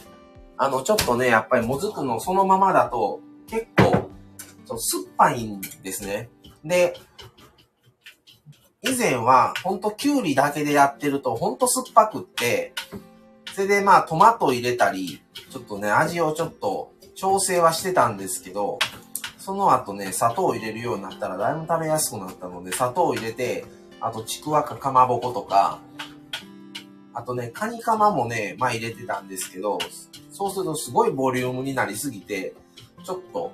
[0.57, 4.11] あの、ちょっとね、やっぱりもずくのそのままだと結構、
[4.65, 6.29] そう酸っぱいんですね。
[6.63, 6.93] で、
[8.83, 12.73] 以前は、ほんとキュウリだけでやってると、ほんと酸っぱくって、
[13.55, 18.77] それでまあトマト入れたり、ちょっとね、味をちょっと調整はしてたんですけど、
[19.39, 23.65] その後ね、砂糖を入れるようになったらだいぶ食べやすくなったので、砂糖を入れて、
[23.99, 25.79] あとちくわかかまぼことか、
[27.15, 29.79] あとね、カニカマもね、まあ入れてたんですけど、
[30.31, 32.53] そうするとすごいボリュームになりすぎて、
[33.03, 33.51] ちょっと、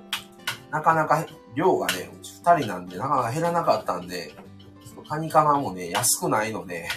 [0.70, 4.34] なかなか量がね、二人なんでなかなか減らなかったんで、
[5.08, 6.88] カニカマもね、安くないので、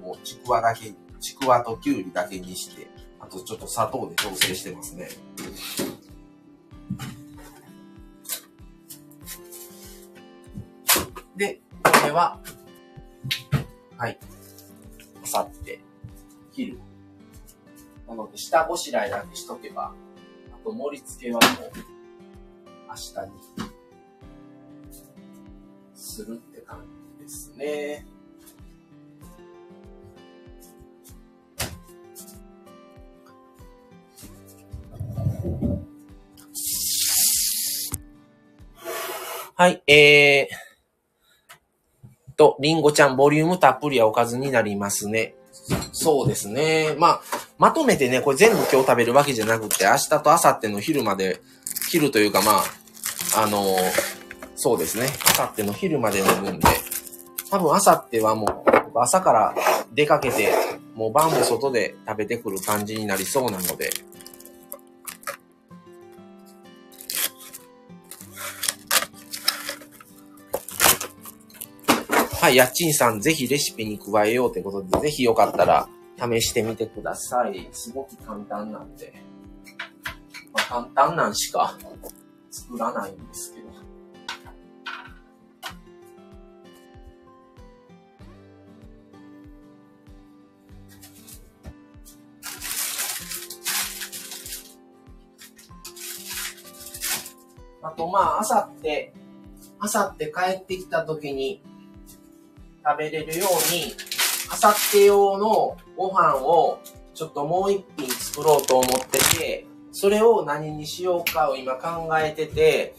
[0.00, 2.88] もうちくわだけ、ちくわときゅうりだけにして、
[3.20, 5.08] あとちょっと砂糖で調整してますね。
[11.36, 12.40] で、これは、
[13.96, 14.18] はい。
[15.22, 15.80] あさって、
[16.52, 16.78] 昼。
[18.06, 19.94] なので、下ごしらえだけしとけば、
[20.52, 21.72] あと盛り付けはもう、
[22.88, 23.61] 明日に、
[26.12, 27.02] するって感じ。
[27.22, 28.06] ですね。
[39.54, 45.36] はい、えー、と、りんごちゃん、ボリュームたっぷりはおかずになりますね。
[45.92, 46.96] そうですね。
[46.98, 47.22] まあ、
[47.58, 51.40] まとめてね、これ全部今日食べるわけじゃなくて、明日と明後日の昼まで、
[51.88, 52.62] 昼というかま
[53.36, 54.21] あ、あのー、
[54.54, 55.08] そうですね。
[55.38, 56.66] 明後日の昼までの分で、
[57.50, 59.54] 多分朝ってはもう、朝から
[59.92, 60.52] 出かけて、
[60.94, 63.90] もう晩も外で食べてくる感じになりそうなので、
[72.42, 75.88] はい、やっちんさん、ぜひレシピに加えようってことで、ぜひよかったら
[76.18, 77.68] 試してみてください。
[77.70, 79.14] すごく簡単なんで。
[80.52, 81.78] まあ、簡単なんしか
[82.50, 83.61] 作らないんですけど。
[98.12, 99.14] まあ、あさって、
[99.80, 101.62] あさって帰ってきた時に
[102.84, 103.94] 食べれるように、
[104.50, 106.80] あさって用のご飯を
[107.14, 112.94] ちょっともう一品作ろうと思ってて、それを何にしようかを今考えてて、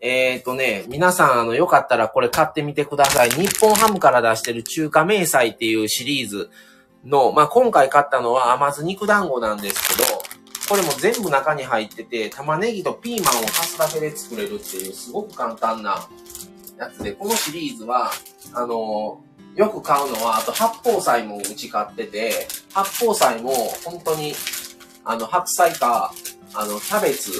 [0.00, 3.30] えっ、ー、とね、皆さん、あの、よかったらこれ買ってみてください。
[3.30, 6.50] 日本ハムから出してる中華明細っていうシリーズ
[7.04, 10.21] の、まあ、今回買ったのは甘酢肉団子なんですけど、
[10.68, 16.08] これも全部中に入ってて、玉ねぎとピーマンを足すだけで作れるっていうすごく簡単な
[16.78, 18.10] やつで、このシリーズは、
[18.54, 19.20] あの
[19.54, 23.52] よく買うのは、あと八宝菜もうち買ってて、八宝菜も
[23.84, 24.34] 本当に、
[25.04, 26.14] あの、白菜か、
[26.54, 27.32] あの、キャベツ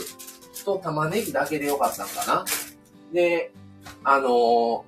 [0.64, 2.44] と玉ねぎだけでよかったんかな。
[3.12, 3.52] で、
[4.04, 4.82] あのー、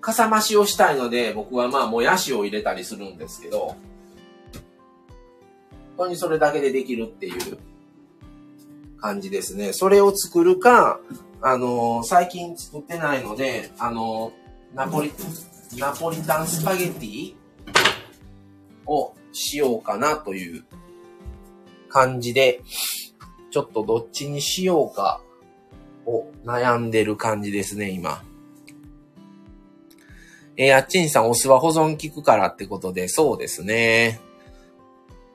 [0.00, 3.76] かさ増しをしたいので、僕はまあ、もやしを入れたりするんですけど、
[5.96, 7.58] 本当にそれだけでできるっていう
[9.00, 9.72] 感じですね。
[9.72, 11.00] それを作るか、
[11.42, 15.12] あのー、最近作ってないので、あのー、ナポリ、
[15.76, 17.34] ナポリタンスパゲティ
[18.86, 20.64] をしようかなという
[21.88, 22.62] 感じで、
[23.50, 25.20] ちょっとどっちにしようか
[26.06, 28.22] を悩んでる感じですね、今。
[30.56, 34.20] えー、あっちんさん、お酢は保存効くからってことで、そうですね。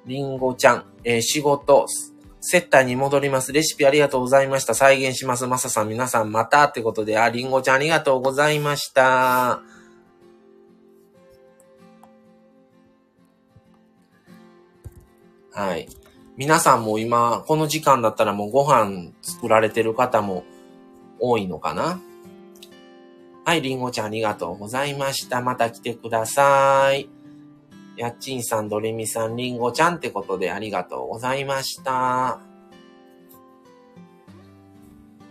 [0.06, 1.88] りんごちゃん、えー、仕事、
[2.48, 3.52] セッターに戻ります。
[3.54, 4.76] レシピありがとうございました。
[4.76, 5.48] 再現します。
[5.48, 9.64] まささん、皆さんまたってことで、あ、りんごちゃんありがとうございました。
[15.52, 15.90] はい。
[16.38, 20.44] 皆さんも今、この時間だったらもうご飯作られてる方も
[21.20, 22.00] 多いのかな
[23.44, 25.42] はい、りんごちゃんありがとうございました。
[25.42, 27.10] また来てください。
[27.98, 32.40] やっちんさん、どれみさん、りんごちゃんってことでありがとうございました。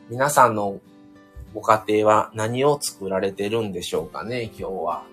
[0.09, 0.81] 皆さんの
[1.53, 5.05] ご家庭は何を作られてるんでしょうかね、今日は。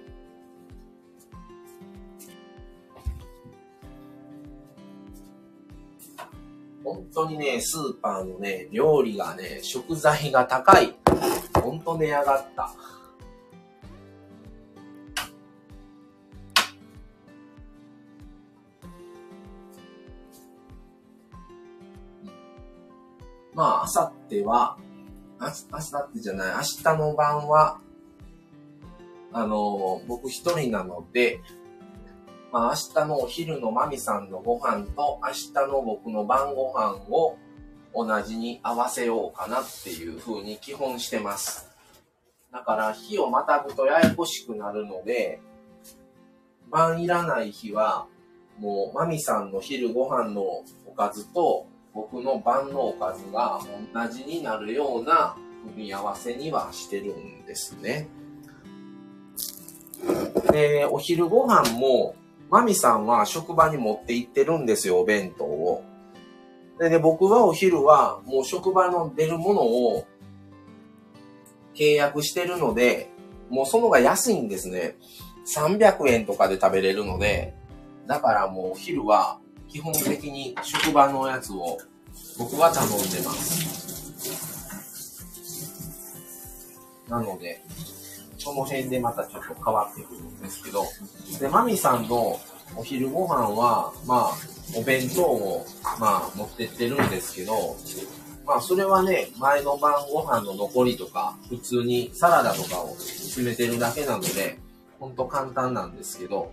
[6.83, 10.95] 本当にね、スーパーのね、料理がね、食材が高い。
[11.61, 12.73] ほんと値上がった。
[23.53, 24.77] まあ、あさっては、
[25.39, 27.79] あ、あさってじゃない、明日の晩は、
[29.33, 31.41] あの、僕一人なので、
[32.51, 37.37] まあ、明日のお昼のマミさんのご飯と明日の僕の晩ご飯を
[37.93, 41.69] 同じに合わせようかなっていう風に基本してます。
[42.51, 45.39] だから日をまたぐとややこしくなるので、
[46.69, 48.07] 晩いらない日は、
[48.59, 50.41] もうマミさんの昼ご飯の
[50.85, 53.59] おかずと僕の晩のおかずが
[53.93, 55.35] 同じになるような
[55.75, 58.07] 組み合わせにはしてるんですね。
[60.51, 62.15] で、お昼ご飯も
[62.49, 65.83] マミさんは職場に持って行ってるんですよ、お弁当を。
[66.79, 70.05] でね、僕はお昼はもう職場の出るものを
[71.73, 73.09] 契約してるので、
[73.49, 74.95] もうそのが安いんですね。
[75.45, 77.53] 300円とかで食べれるので、
[78.07, 79.39] だからもうお昼は
[79.71, 81.77] 基本的に職場のやつを
[82.37, 83.71] 僕は頼んでます。
[87.09, 87.63] なので、
[88.37, 90.83] その辺でまたちょっと変わってくるんですけど、
[91.39, 92.39] で、マミさんの
[92.75, 94.37] お昼ご飯は、まあ、
[94.75, 95.65] お弁当を、
[95.99, 97.75] まあ、持ってってるんですけど、
[98.45, 104.59] まあ、それはね、前の晩ご飯の残りとか、普通にサラダとかを詰めてるだけなので、
[104.99, 106.51] ほんと簡単なんですけど、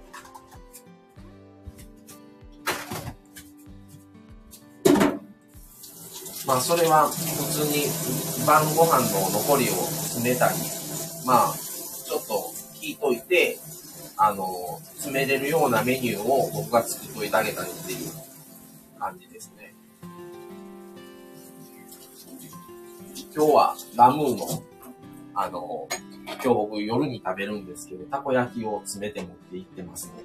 [6.49, 7.15] まあ、それは普
[7.53, 7.85] 通に
[8.47, 10.55] 晩ご飯の残りを詰めたり、
[11.27, 13.59] まあ、ちょっと聞いといて、
[14.17, 18.11] あの、詰めれるようなメニューを僕が作っといてあげたりっていう
[18.99, 19.75] 感じですね。
[23.37, 24.63] 今日はラムーの、
[25.35, 25.87] あの、
[26.25, 30.25] 今日僕夜に食べるんですけど、たこ焼きを詰めて持って行ってますね。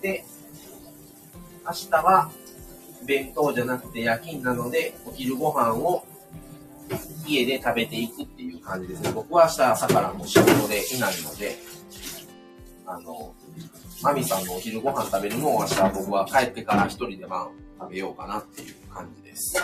[0.00, 0.24] で、
[1.64, 2.30] 明日は
[3.06, 6.04] 弁当じゃなくて夜勤なので、お昼ご飯を
[7.26, 9.12] 家で食べていくっていう感じですね。
[9.12, 11.56] 僕は明日朝からもう仕事でいないので、
[12.86, 13.34] あの、
[14.02, 19.56] マミさんのお昼ご飯食べるのを明日僕は帰ってから一人で晩食べようかなっていう感じです。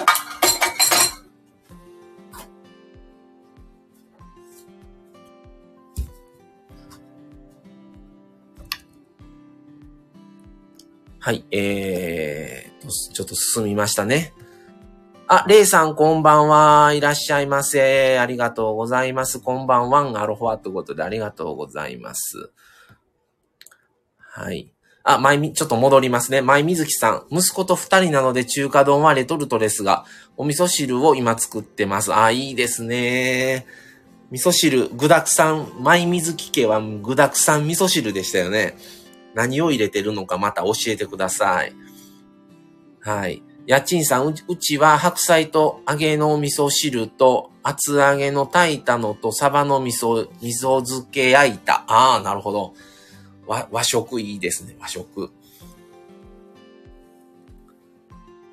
[11.27, 14.33] はい、えー、ちょっと進みましたね。
[15.27, 16.93] あ、レイさんこんばんは。
[16.93, 18.21] いらっしゃいませ。
[18.21, 19.41] ありがとうございます。
[19.41, 20.23] こんばんは。
[20.23, 22.53] アロファということでありがとうございます。
[24.21, 24.73] はい。
[25.03, 26.43] あ、前み、ちょっと戻りますね。
[26.43, 27.27] 前水木さん。
[27.33, 30.05] 息子と二人なので中華丼はレトルトですが、
[30.37, 32.15] お味噌汁を今作ってます。
[32.15, 33.67] あ、いいですね。
[34.31, 38.77] 味噌汁、具沢山、前水木家は具沢山味噌汁でしたよね。
[39.37, 41.75] 何を入れてるのかまた教えてください。
[43.01, 43.43] はい。
[43.67, 51.85] 家賃さんう、ちは白菜と揚げの味噌汁と厚揚げの炊いたのとサバの味噌、味噌漬け焼いた。
[51.87, 52.73] ああ、なるほど。
[53.47, 55.31] 和、和食いいですね、和食。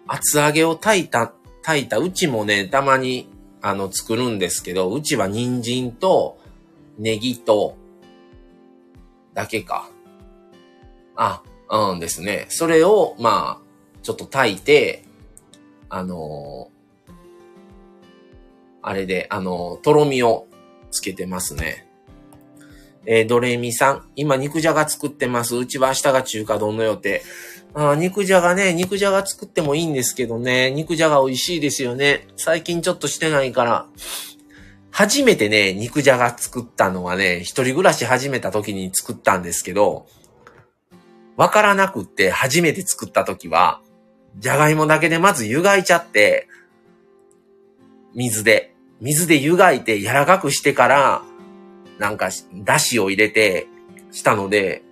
[0.06, 1.32] 厚揚げを炊いた、
[1.62, 3.30] 炊いた、うちもね、たまに、
[3.62, 6.38] あの、作るんですけど、うちは人参と、
[6.98, 7.78] ネギと、
[9.34, 9.93] だけか。
[11.16, 12.46] あ、うんですね。
[12.50, 13.64] それを、まあ、
[14.02, 15.04] ちょっと炊いて、
[15.90, 17.12] あのー、
[18.82, 20.48] あれで、あのー、とろみを
[20.92, 21.88] つけてますね。
[23.06, 24.10] えー、ドレミさん。
[24.16, 25.56] 今、肉じゃが作ってます。
[25.56, 27.22] うちは明日が中華丼の予定。
[27.76, 32.28] あ肉じゃがね、肉じゃが作ってもいいんですけどね、肉じゃが美味しいですよね。
[32.38, 33.88] 最近ちょっとしてないから。
[34.92, 40.06] 初めてね、肉じゃが作ったのはね、一人暮らし始めた時に作ったんですけど、
[41.36, 43.82] わからなくって初めて作った時は、
[44.38, 46.48] じゃがいもだけでまず湯がいちゃって、
[48.14, 51.24] 水で、水で湯がいて柔らかくしてから、
[52.00, 53.68] なんか、だしを入れて、
[54.12, 54.84] したので、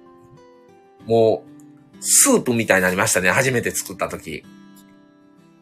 [1.06, 3.30] もう、スープみたいになりましたね。
[3.30, 4.44] 初めて作った時。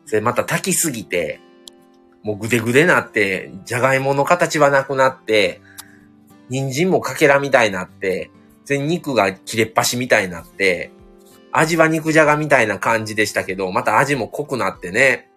[0.09, 1.39] で、また炊きすぎて、
[2.23, 5.61] もうぐでぐでなって、じゃがいもの形はなくなって、
[6.49, 8.32] 人参もかけらみたいになって、
[8.70, 10.91] 全肉が切れっ端みたいになって、
[11.51, 15.32] 味は肉じゃがみたいな感じでしたけど、また味も濃くなってね、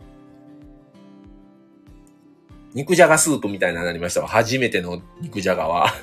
[2.74, 4.28] 肉じゃがスープみたいになりましたわ。
[4.28, 5.94] 初めての肉じゃがは。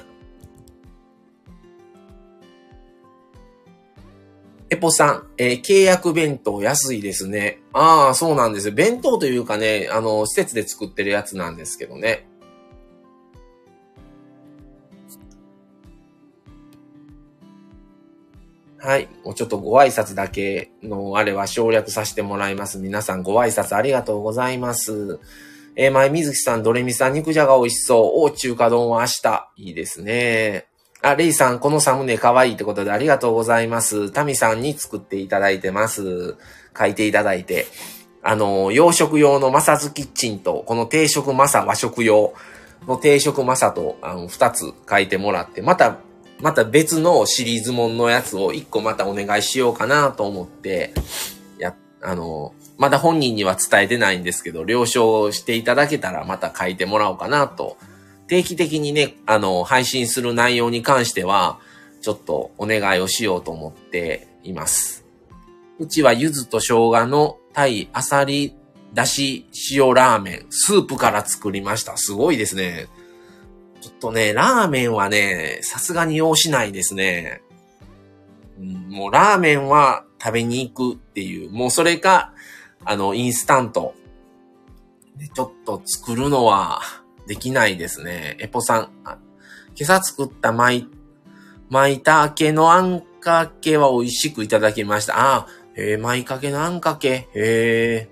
[4.72, 7.60] エポさん、えー、契約弁当安いですね。
[7.74, 8.72] ああ、そうなんです。
[8.72, 12.29] 弁当というかね、あの、施設で作ってるやつなんですけどね。
[18.82, 19.10] はい。
[19.26, 22.78] もうちょっとご挨拶だけのあれは省略させてもらいます。
[22.78, 25.20] 皆さんご挨拶ありがとうございます。
[25.76, 28.12] えー、前水木さん、ドレミさん、肉じゃが美味しそう。
[28.24, 29.50] お中華丼は明日。
[29.58, 30.68] いいですね。
[31.02, 34.12] あ、レイさん、このサムネ可愛いってことでありがとうございます。
[34.12, 36.36] タミさんに作っていただいてます。
[36.78, 37.68] 書いていただいて。
[38.22, 42.34] あの、洋食用のマサズキッチンと、この定食マサ和食用
[42.88, 45.98] の定食マサと、あの、二つ書いてもらって、また
[46.42, 50.94] また別のシリーズもんのやつを一個またお願いしようかなと思って、
[51.58, 57.78] や、あの、まだ本人には伝えてないんですけど、了承していただけたらまた書いてもらおうかなと。
[58.28, 61.60] 定期的にね、あの、配信する内容に関しては、
[62.02, 65.04] ちょっとお願いをしようと思っています。
[65.80, 68.56] うちは柚子と生姜のタイ、アサリ、
[68.94, 71.98] だし、塩ラーメン、スープから作りました。
[71.98, 72.88] すごいですね。
[73.82, 77.42] ちょっとね、ラーメンはね、さすがに用しないですね。
[78.90, 82.34] もうラーメンは食べに行くっていう、もうそれか、
[82.84, 83.94] あの、インスタント。
[85.18, 86.82] で、ちょっと作るのは
[87.28, 88.38] できないですね。
[88.40, 88.90] エポさん。
[89.04, 89.18] 今
[89.82, 90.88] 朝作った巻い、
[91.70, 95.20] 巻いたけのあんかけは美味しくいただきました。
[95.20, 97.10] ああ、えー、巻いかけのあんかけ。
[97.10, 98.10] へえ。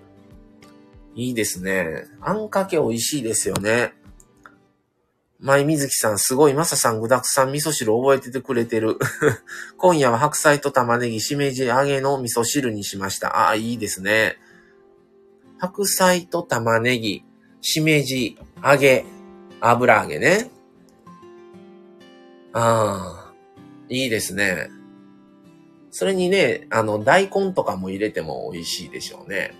[1.16, 2.06] いいですね。
[2.22, 3.94] あんかけ美味しいですよね。
[5.40, 8.98] 前水木さん、すごい、まささん具沢山味噌汁覚えててくれてる。
[9.78, 13.38] 今夜は白菜と玉ねぎ、しめじ揚げの味噌汁にしました。
[13.38, 14.38] ああ、いいですね。
[15.60, 17.24] 白菜と玉ねぎ、
[17.62, 19.06] しめじ、揚げ、
[19.62, 20.50] 油揚げね。
[22.54, 23.34] ああ、
[23.90, 24.70] いいですね。
[25.92, 29.54] それにね、あの、大根とかも入れても美味しいでしょうね。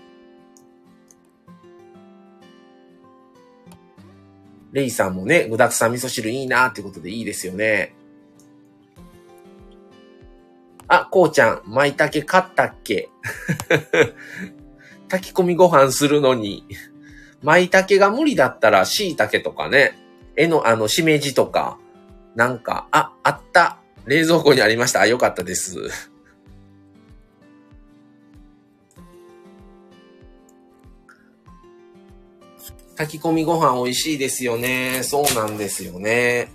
[4.72, 7.94] レイさんもね、具沢山味噌汁いいなってことでいいですよね。
[10.86, 13.08] あ、こうちゃん、舞茸買ったっけ？
[15.08, 16.64] 炊き込みご飯するのに、
[17.42, 19.98] 舞茸が無理だったら椎茸とかね、
[20.36, 21.78] えの、あの、しめじとか、
[22.34, 23.78] なんか、あ、あった。
[24.06, 25.00] 冷蔵庫にありました。
[25.00, 25.76] あ、よかったです。
[32.98, 35.04] 炊き込みご飯美味しいですよね。
[35.04, 36.50] そうなんですよね。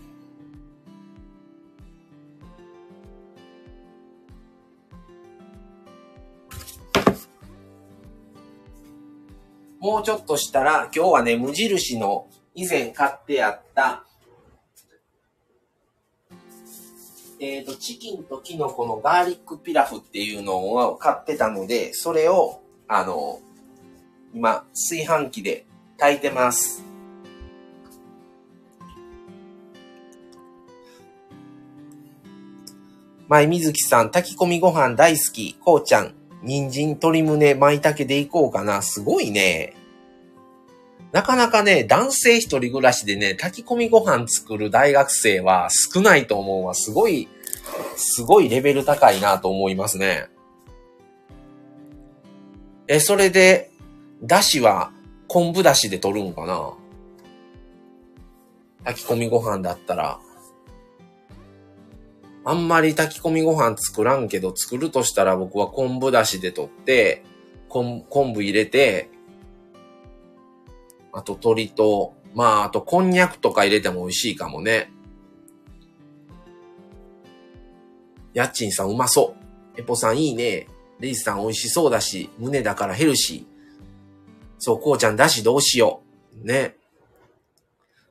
[9.79, 14.03] もうちょっとしたら、今日はね、無印の以前買ってあった、
[17.39, 23.39] えっ、ー、と、チキンとキノコのガーリックピラフっていうのを買ってたので、それを、あの、
[24.33, 25.65] 今、炊飯器で
[26.03, 26.83] 炊いてます。
[33.29, 35.53] 前水木さん、炊き込みご飯大好き。
[35.53, 38.81] こうちゃん、人参、鶏胸、舞茸でいこうかな。
[38.81, 39.75] すごいね。
[41.13, 46.73] なかなかね、男性一人暮らしでね、炊き込みご飯作る大学生は少ないと思うわ。
[46.73, 47.29] すごい、
[47.95, 50.27] すごいレベル高いなと思いますね。
[52.89, 53.71] え、それで、
[54.21, 54.91] だしは
[55.33, 56.73] 昆布だしで取るんかな？
[58.83, 60.19] 炊き込みご飯だったら。
[62.45, 67.23] あんまり炊き込みご飯作らんけど、作るとしたら僕は昆布だしで取って、
[67.67, 69.09] 昆布入れて、
[71.11, 74.91] あと鶏と、まあ、あとこんにゃくとか入れても美味しいかもね。
[78.35, 79.35] やっちんさんうまそ
[79.75, 79.81] う。
[79.81, 80.67] エポさんいいね。
[80.99, 83.52] レイスさん美味しそうだし、胸だからヘルシー。
[84.63, 85.99] そう、こうちゃんだしどうしよ
[86.41, 86.47] う。
[86.47, 86.77] ね。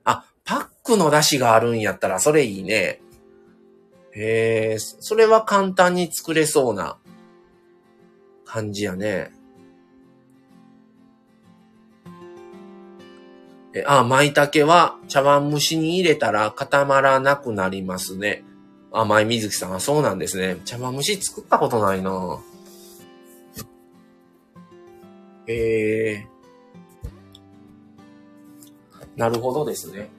[0.05, 3.00] あ、パックのだしがあるんやったらそれいいね。
[4.14, 6.98] へえ、それは簡単に作れそうな
[8.44, 9.32] 感じやね。
[13.74, 18.44] え、あ、舞茸は茶碗蒸しに入れたら固まらなくなりますね。
[18.92, 20.59] あ、舞水木さんはそうなんですね。
[20.66, 22.38] 茶碗蒸し作ったことないな
[25.46, 26.32] ええ
[29.22, 30.10] なるほどですね。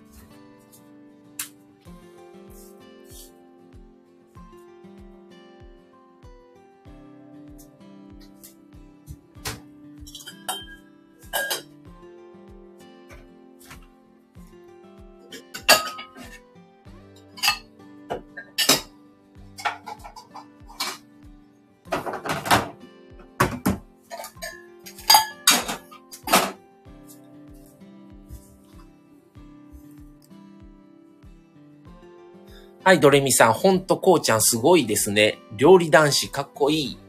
[32.93, 35.39] はい、ドレミさん、ほんとこうちゃんすごいですね。
[35.57, 36.99] 料理男子かっこいい。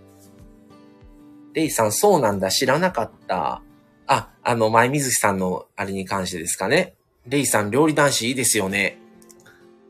[1.53, 3.61] レイさん、そうなんだ、知らなかった。
[4.07, 6.95] あ、あの、前水木さんのあれに関してですかね。
[7.27, 8.99] レイさん、料理男子いいですよね。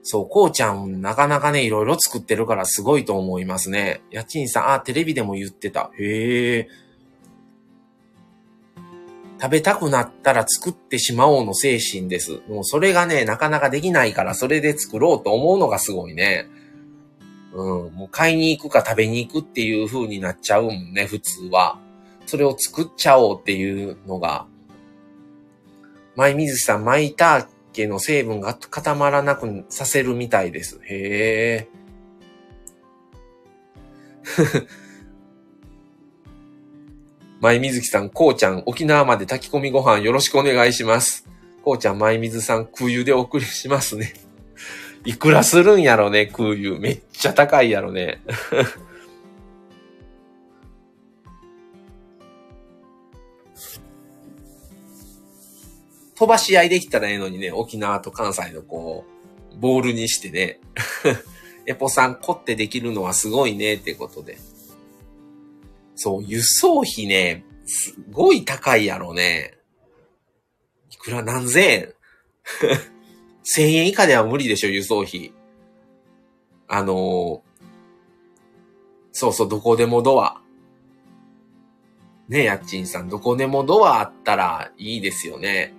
[0.03, 4.03] そう、こうちゃん、なかなかね、いろいろ作ってるからすごいと思いますね。
[4.11, 5.93] 家賃さん、あ、テレビでも言ってた。
[5.97, 6.69] へえ。
[9.45, 12.41] 食べたくなったら作ってしまおうの精神です。
[12.49, 16.47] もうそれがね、なかなかできないからそれで作ろうと思うのがすごいね。
[17.53, 21.79] うん、もう買いに行くか食べに行くっていう風になっちゃうもんね、普通は。
[22.25, 24.47] それを作っちゃおうっていうのが。
[26.17, 30.81] 舞水さん、舞たけの成分が固まらなくさせるみたいです。
[30.85, 31.69] へえ。
[37.45, 41.29] 舞水木さん、こうちゃん、沖縄まで炊き込みご飯よろしくお願いします。
[41.63, 44.15] こうちゃん、舞水さん、空輸でお送りしますね。
[45.05, 46.79] いくらするんやろね、空輸。
[46.79, 48.23] めっちゃ高いやろね。
[56.17, 59.05] 飛ばし合いできたらええのにね、沖縄と関西のこ
[59.53, 60.61] う、ボールにしてね。
[61.69, 64.39] エポさん、凝ってできるのはすごいね、ってことで。
[65.97, 69.55] そう、輸送費ね、すごい高いやろね。
[70.91, 71.95] いくら何 千円
[73.45, 75.33] ?1000 円以下では無理でしょ、輸送費。
[76.69, 77.41] あのー、
[79.13, 80.41] そうそう、どこでもドア。
[82.29, 85.75] ねえ、やっちんさん、どこでもドアあったらいいですよね。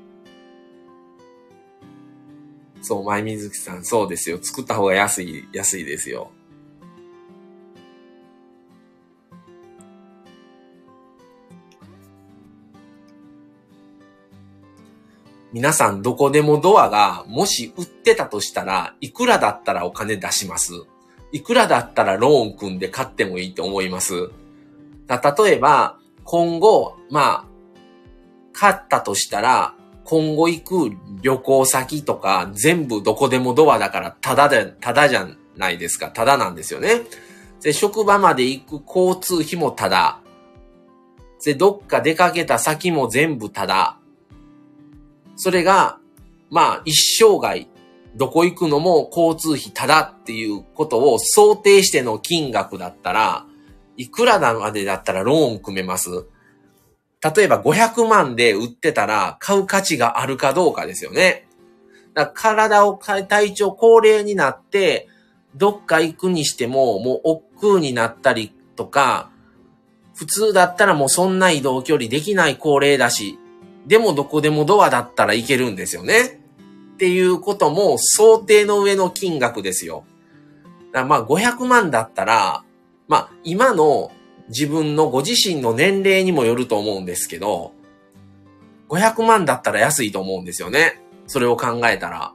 [2.82, 4.38] そう、前水木さん、そうですよ。
[4.42, 6.32] 作った方が安い、安いですよ。
[15.56, 20.74] 皆さんどこでもドアがもし売ってたとしたら、いくらだったらお金出します？
[21.32, 24.32] いくらだったらローン組んで買ってもいいと思います？
[25.08, 27.46] 例えば、今後、まあ、
[28.52, 35.26] 買ったとしたら、今後行く旅行先とか全部どこでもドアだからタダで、タダじゃ
[35.56, 36.10] ないですか。
[36.10, 37.04] タダなんですよね。
[37.62, 40.20] で、職場まで行く交通費もタダ。
[41.46, 44.00] で、どっか出かけた先も全部タダ。
[45.36, 46.00] それが、
[46.50, 47.68] まあ、一生涯、
[48.16, 53.46] どこ行くのも交通費タダっていうことを想定しての金額だったら、
[53.98, 56.26] いくらまでだったらローン組めます
[57.36, 61.48] 例えば500万で売ってたら買う価値があるかどうかですよね。
[62.14, 65.08] だから体を変え、体調高齢になって、
[65.56, 69.32] どっか行くにしても、もう億劫になったりとか、
[70.14, 73.40] 普通だったらもうそんな移動距離できない高齢だし、
[73.86, 76.42] でもどこでもドアだったらいけるんですよね。
[76.94, 80.06] っていうことも想定の上の金額ですよ。
[80.94, 82.64] まあ500万だったら、
[83.08, 84.12] まあ今の
[84.50, 87.74] 自分のご自身の年齢にもよると思うんですけど、
[88.90, 91.02] 500万だったら安いと思うんですよね。
[91.28, 92.34] それを考えたら。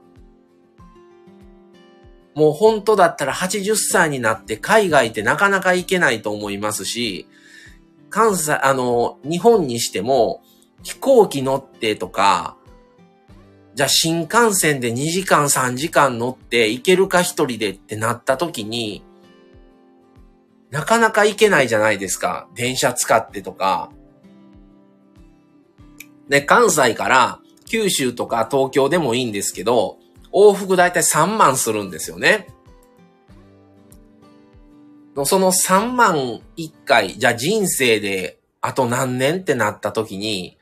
[2.34, 7.26] もう本当だったら80歳になって海外ってなかなか行けないと思いますし、
[8.08, 10.42] 関西、あの、日本にしても、
[10.82, 12.56] 飛行機乗ってとか、
[13.74, 19.02] じゃあ新幹線で2時間3時間乗って行けるか一人でってなった時に、
[20.70, 22.48] なかなか行けないじゃないですか。
[22.54, 23.90] 電車使ってとか。
[26.28, 29.98] で、関西から九州とか東京でもいいんですけど、
[30.32, 32.48] 往復だいたい3万するんですよね。
[35.24, 40.56] その3万1回、じゃあ人生であと何年ってなった時に、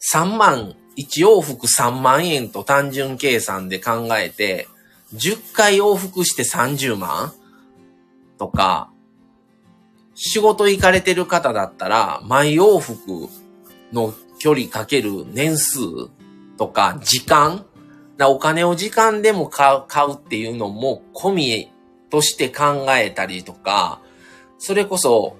[0.00, 4.68] 3万、1往復3万円と単純計算で考えて、
[5.14, 7.32] 10回往復して30万？
[8.38, 8.90] とか、
[10.14, 13.28] 仕事行かれてる方だったら、毎往復
[13.92, 15.78] の距離かける年数？
[16.56, 17.64] とか時間？
[18.20, 21.72] お金を時間でも買う買うっていうのも込み
[22.10, 24.00] として考えたりとか、
[24.58, 25.36] それこそ、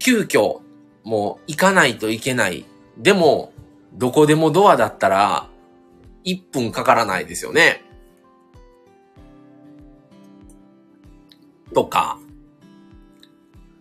[0.00, 0.60] 急遽、
[1.04, 2.64] もう行かないといけない。
[2.98, 3.49] でも、
[4.00, 5.50] どこでもドアだったら、
[6.24, 7.84] 1分かからないですよね。
[11.74, 12.18] とか、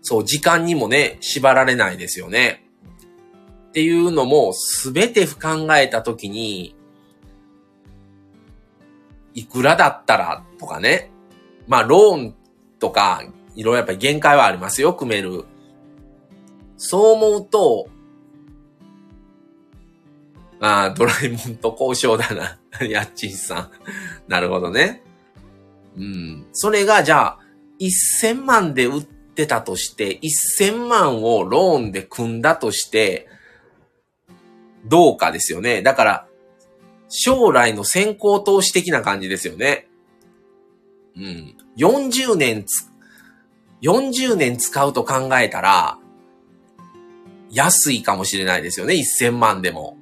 [0.02, 2.66] そう、時間にもね、縛られないですよね。
[3.70, 6.76] っていうのも、すべて考えたときに、
[9.34, 11.12] いくらだったらとかね、
[11.66, 12.36] まあ、ローン
[12.78, 13.24] とか、
[13.56, 15.46] いろいろやっぱり限界はありますよ、組める。
[16.76, 17.88] そう思うと、
[20.62, 22.60] ああ、ドラえもんと交渉だな。
[22.86, 23.72] やっちんさん。
[24.28, 25.04] なるほどね。
[25.98, 26.48] うん。
[26.52, 27.40] それが、じゃあ、
[27.80, 30.20] 1000万で売ってたとして、
[30.60, 33.28] 1000万をローンで組んだとして、
[34.86, 35.82] どうかですよね。
[35.82, 36.28] だから、
[37.10, 39.88] 将来の先行投資的な感じですよね。
[41.16, 41.58] うん。
[41.78, 42.90] 40年つ、
[43.82, 45.98] 40年使うと考えたら、
[47.50, 48.96] 安いかもしれないですよね。
[48.96, 49.99] 1000万でも。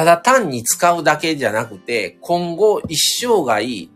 [0.00, 3.90] ただ単に使うだけじゃなくて、今後一生涯、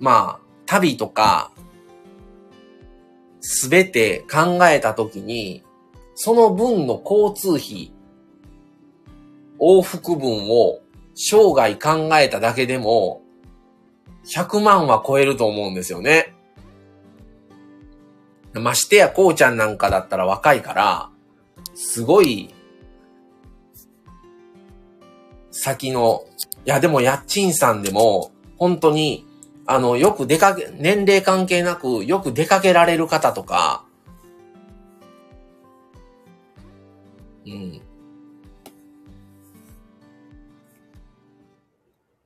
[0.00, 1.52] まあ、旅とか、
[3.40, 5.62] すべて考えたときに、
[6.16, 7.92] その分の交通費
[9.60, 10.80] 往復分を
[11.14, 13.22] 生涯考えただけでも、
[14.26, 16.34] 100万は超えると思うんですよね。
[18.54, 21.10] ましてや、こうちゃんなんかだったら若いから、
[21.76, 22.52] すごい、
[25.60, 26.24] 先の、
[26.64, 29.26] いやでも、やっちんさんでも、本当に、
[29.66, 33.84] あの、よく出かけ、年齢関係なく、よく出かけられる方とか、
[37.44, 37.82] うん。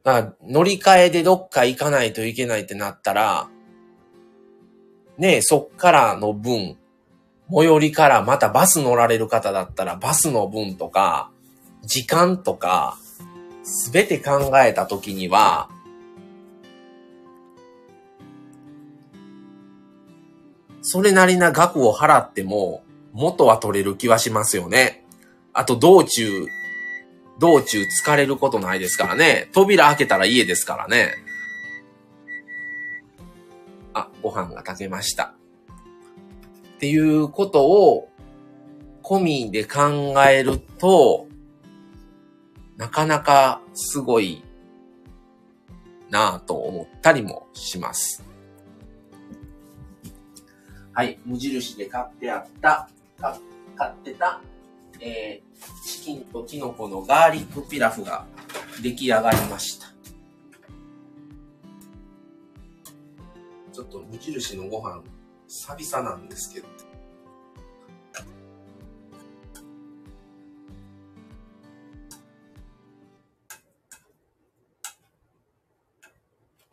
[0.04, 3.48] あ乗り換えでどっか行かないといけないってなったら、
[5.16, 6.76] ねえ、そっからの分、
[7.50, 11.30] 最寄りからまたバス乗られる方だったらバスの分とか、
[11.82, 12.98] 時間とか、
[13.62, 15.68] すべて考えたときには、
[20.82, 22.82] それなりな額を払っても、
[23.12, 25.04] 元は取れる気はしますよね。
[25.52, 26.46] あと道中
[27.38, 29.48] 道中疲れることないですからね。
[29.52, 31.14] 扉開けたら家ですからね。
[33.94, 35.34] あ、ご飯が炊けました。
[36.76, 38.08] っていうことを
[39.02, 41.26] 込みで考えると、
[42.82, 44.42] なかなかすごい、
[46.10, 48.24] なぁと思ったりもします。
[50.92, 52.88] はい、無印で買ってあった、
[53.76, 54.40] 買ってた、
[54.98, 58.26] えー、チキンとキノコのガーリックピラフが
[58.82, 59.86] 出来上がりました。
[63.72, 65.04] ちょっと無印のご飯、
[65.46, 66.66] 久々なんですけど。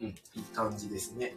[0.02, 0.16] うん、いい
[0.54, 1.36] 感じですね。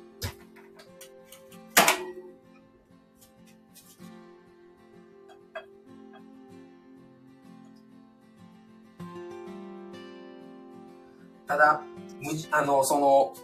[11.53, 11.83] ただ、
[12.23, 13.35] 無じあの、その、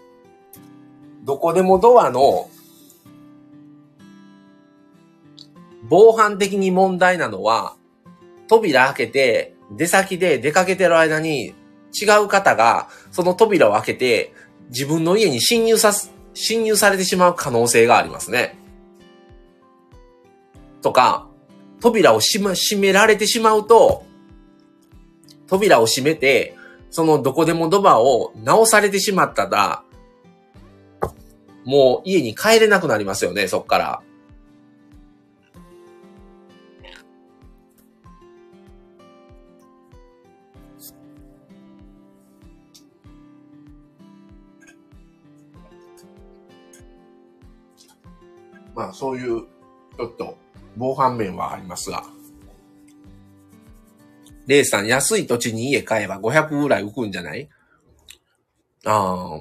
[1.24, 2.48] どこでもドアの、
[5.90, 7.76] 防犯的に問題なのは、
[8.46, 11.54] 扉開けて、出先で出かけてる間に、
[11.92, 14.32] 違う方が、その扉を開けて、
[14.68, 18.58] 自分の家に侵入さす、侵入されてしまう可能性がありますね。
[20.82, 21.28] とか、
[21.80, 24.04] 扉を閉め、閉められてしまうと、
[25.46, 26.56] 扉を閉めて、
[26.90, 29.82] そのどこでもドアを直されてしまったら、
[31.64, 34.02] もう家に帰れなくなりますよね、そっから。
[48.78, 49.40] まあそういう、
[49.96, 50.38] ちょっと、
[50.76, 52.04] 防犯面はありますが。
[54.46, 57.48] レイさん、安い土地に家買えば500ぐらい浮くんじゃない？
[58.84, 59.40] あ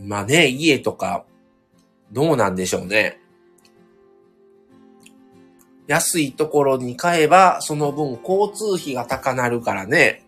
[0.00, 1.24] まあね、家とか、
[2.12, 3.20] どうなんでしょうね。
[5.88, 10.24] 安いところに買えば、その分交通費が高なるからね。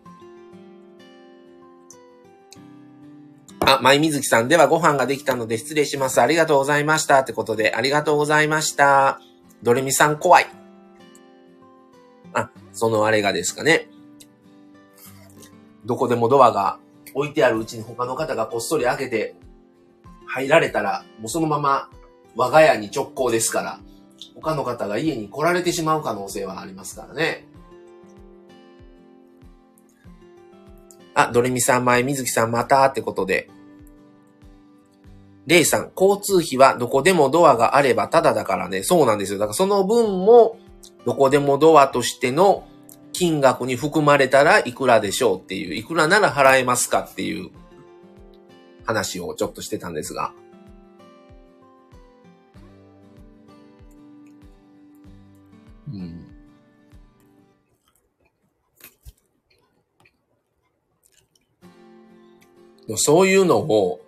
[3.77, 6.21] あ、舞水木さんではご飯ができたので失礼します。
[6.21, 7.19] ありがとうございました。
[7.19, 9.19] ってことで、ありがとうございました。
[9.63, 10.47] ドレミさん怖い。
[12.33, 13.87] あ、そのあれがですかね。
[15.85, 16.79] どこでもドアが
[17.13, 19.35] 置いてあるうちに他の方がこっそり開けて
[20.27, 21.89] 入られたら、もうそのまま
[22.35, 23.79] 我が家に直行ですから、
[24.35, 27.47] 他の方が家に来られてしまう可能性はありますからね。
[31.13, 33.49] あ、ドレミさん前、水木さんまたってことで。
[35.47, 38.83] レイさん、交通費はどこでもドアがあればタダだからね。
[38.83, 39.39] そうなんですよ。
[39.39, 40.57] だからその分も、
[41.05, 42.67] どこでもドアとしての
[43.11, 47.49] 金額に含まれたらいくらでしょうっていう、いくらなら払えますかっていう
[48.85, 50.33] 話をちょっとしてたんですが。
[55.91, 56.27] うん。
[62.95, 64.01] そういうのを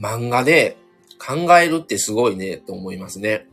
[0.00, 0.76] 漫画で
[1.18, 3.46] 考えるってすごいねと思いますね。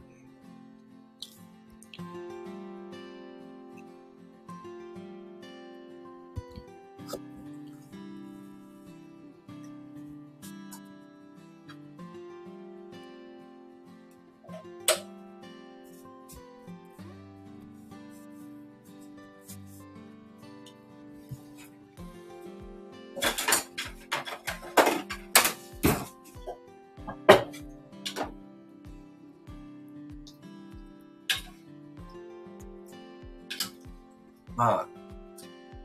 [34.57, 34.87] まあ、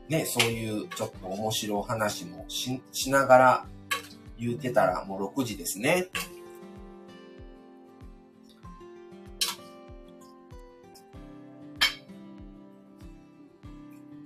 [0.09, 3.65] ね、そういうちょっと面白い話もししながら
[4.39, 6.07] 言うてたらもう6時ですね。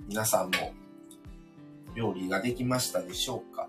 [0.07, 0.73] 皆さんも
[1.93, 3.67] 料理ができましたでしょうか？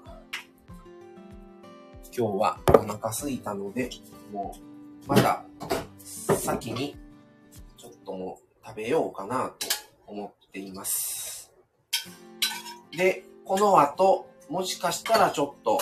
[2.16, 3.90] 今日はお腹すいたので、
[4.32, 4.54] も
[5.04, 5.44] うまた
[5.98, 6.96] 先に
[7.76, 9.67] ちょっとも食べようかなと
[10.58, 11.52] ています。
[12.90, 15.78] で、この後、もしかしたらちょっと、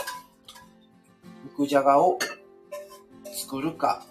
[1.44, 2.18] 肉じゃがを
[3.24, 4.04] 作るか、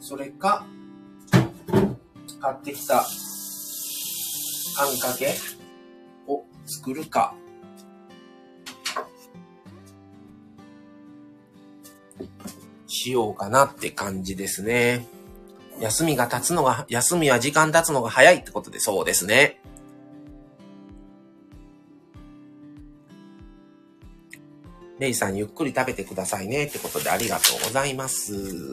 [0.00, 0.64] それか、
[2.40, 5.34] 買ってきたあんかけ
[6.28, 7.34] を作るか、
[12.98, 15.06] しようかなって感じですね。
[15.80, 19.60] 休みが経つのが、休みは時間経つのが早いってことでそうですね。
[24.98, 28.72] レイさんゆっくり食べてくださいねってことでありがとうございます。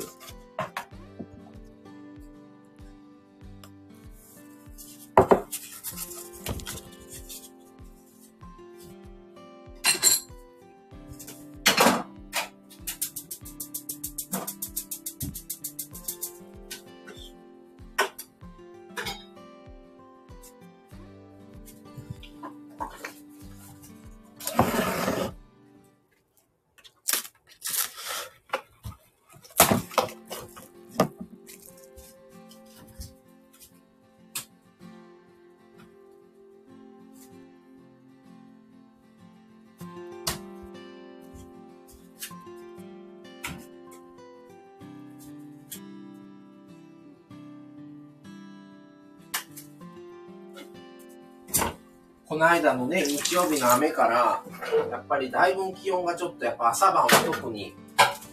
[52.36, 54.44] この間のね、日曜日の雨から、
[54.92, 57.74] やっぱりだいぶ気温がちょっとやっぱ朝晩は特に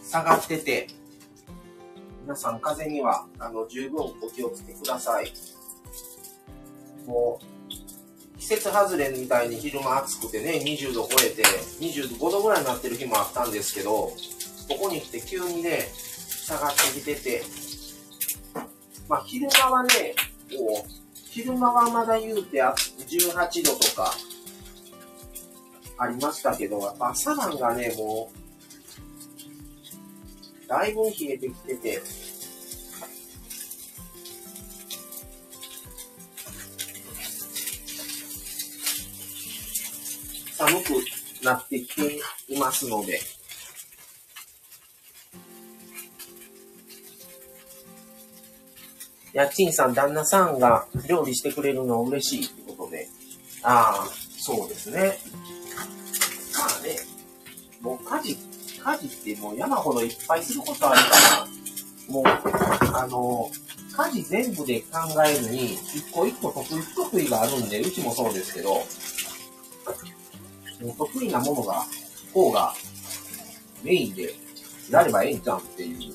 [0.03, 0.87] 下がってて、
[2.21, 5.31] 皆さん風には、あの、十分お気をつけください。
[7.07, 7.39] も
[8.35, 11.41] う、季節外れみたいに昼間暑くてね、20度超えて、
[11.79, 14.13] 25度ぐらいになってる日もあったんですけど、こ
[14.81, 15.79] こに来て急にね、
[16.45, 17.41] 下がってきてて、
[19.07, 20.13] まあ昼間はね、
[20.59, 22.75] もう、昼間はまだ言うてあ
[23.17, 24.13] 18度とか、
[25.97, 28.31] ありましたけど、やっぱ朝晩がね、も
[30.65, 32.01] う、だいぶ冷えてきてて、
[40.57, 43.19] 寒くなってきていますので、
[49.33, 52.62] 家賃さん、旦那さんが料理してくれるの嬉しい。
[53.63, 55.17] ああ、そうですね。
[56.53, 56.99] まあね、
[57.81, 58.37] もう家事、
[58.83, 61.09] 家事ってもう山ほどいっぱいすることあるか
[61.39, 61.47] ら、
[62.09, 62.23] もう、
[62.95, 63.49] あの、
[63.95, 68.83] 家事全部で考えずに、一個一個得意不得意があるんで、うちもそうですけど、も
[70.81, 71.85] う得意なものが、
[72.33, 72.73] 方が
[73.83, 74.33] メインで
[74.89, 76.13] やればええんじゃんっていう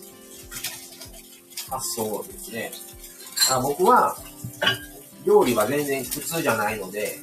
[1.70, 2.72] 発想ですね。
[3.50, 4.16] あ僕は、
[5.24, 7.18] 料理は全然苦痛じゃないので、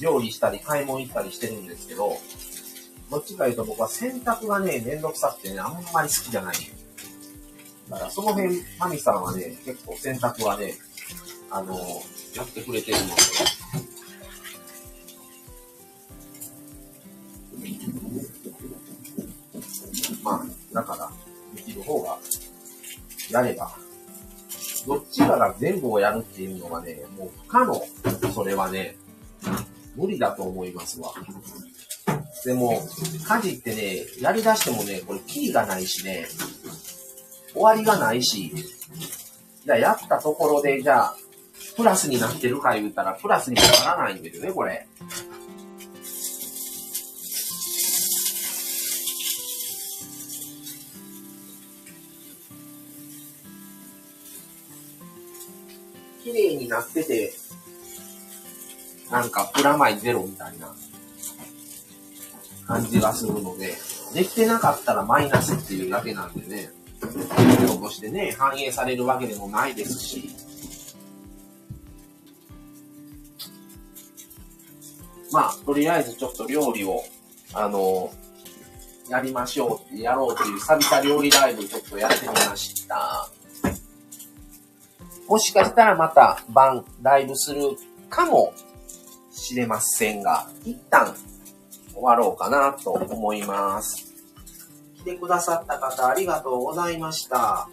[0.00, 2.16] 料理したり買い物行ったりしてるんですけど、
[3.10, 6.56] どっちか言うと僕は洗濯がね、めんどくさくてね、あんまり好きじゃない。
[7.88, 10.74] だからその辺、マミさんはね、結構洗濯はね、
[11.50, 11.74] あの、
[12.36, 13.12] やってくれてるので、
[20.22, 21.10] まあ、だから、
[21.56, 22.18] できる方が、
[23.30, 23.76] やれば、
[24.86, 27.82] どっちかが全部をやるっていうのはね、もう不可能。
[28.32, 28.96] それはね、
[29.96, 31.12] 無理だと思いますわ。
[32.44, 32.80] でも、
[33.26, 36.26] 家事ってね、やり出してもね、これキリがないしね、
[37.52, 38.52] 終わりがないし、
[39.64, 41.16] じゃあやったところで、じゃあ、
[41.76, 44.86] プラスになってるか言ったら、プラスにもならないんですよね、これ。
[56.22, 57.34] 綺麗になってて、
[59.10, 60.72] なんかプラマイゼロみたいな
[62.66, 63.76] 感じがするので、
[64.14, 66.70] できてなかったらマイナスっていうだけなんでね、
[67.58, 70.30] 給料としてね、反映されるわけでもないですし、
[75.32, 77.02] まあ、とりあえずちょっと料理を、
[77.54, 78.12] あの、
[79.08, 83.28] やりましょうって、やろうっていう久々料理ライブちょっとやってみました。
[85.28, 87.76] もしかしたらまた晩ライブする
[88.08, 88.52] かも
[89.40, 91.14] しれませんが、一旦
[91.94, 94.12] 終わろうかなと思います。
[94.98, 97.68] 来てくださった方ありがとうございました。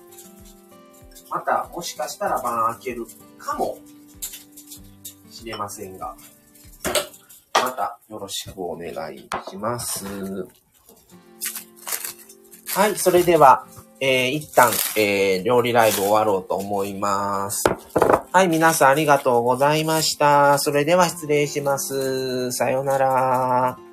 [1.29, 3.05] またもしかしたら晩開ける
[3.37, 3.77] かも
[5.29, 6.15] しれませんが、
[7.53, 10.05] またよろしくお願いします。
[12.69, 13.67] はい、それでは、
[13.99, 17.63] えー、一旦、えー、料理ライブ終わろうと思います。
[18.31, 20.59] はい、皆さんありがとうございました。
[20.59, 22.51] それでは失礼します。
[22.51, 23.86] さようなら。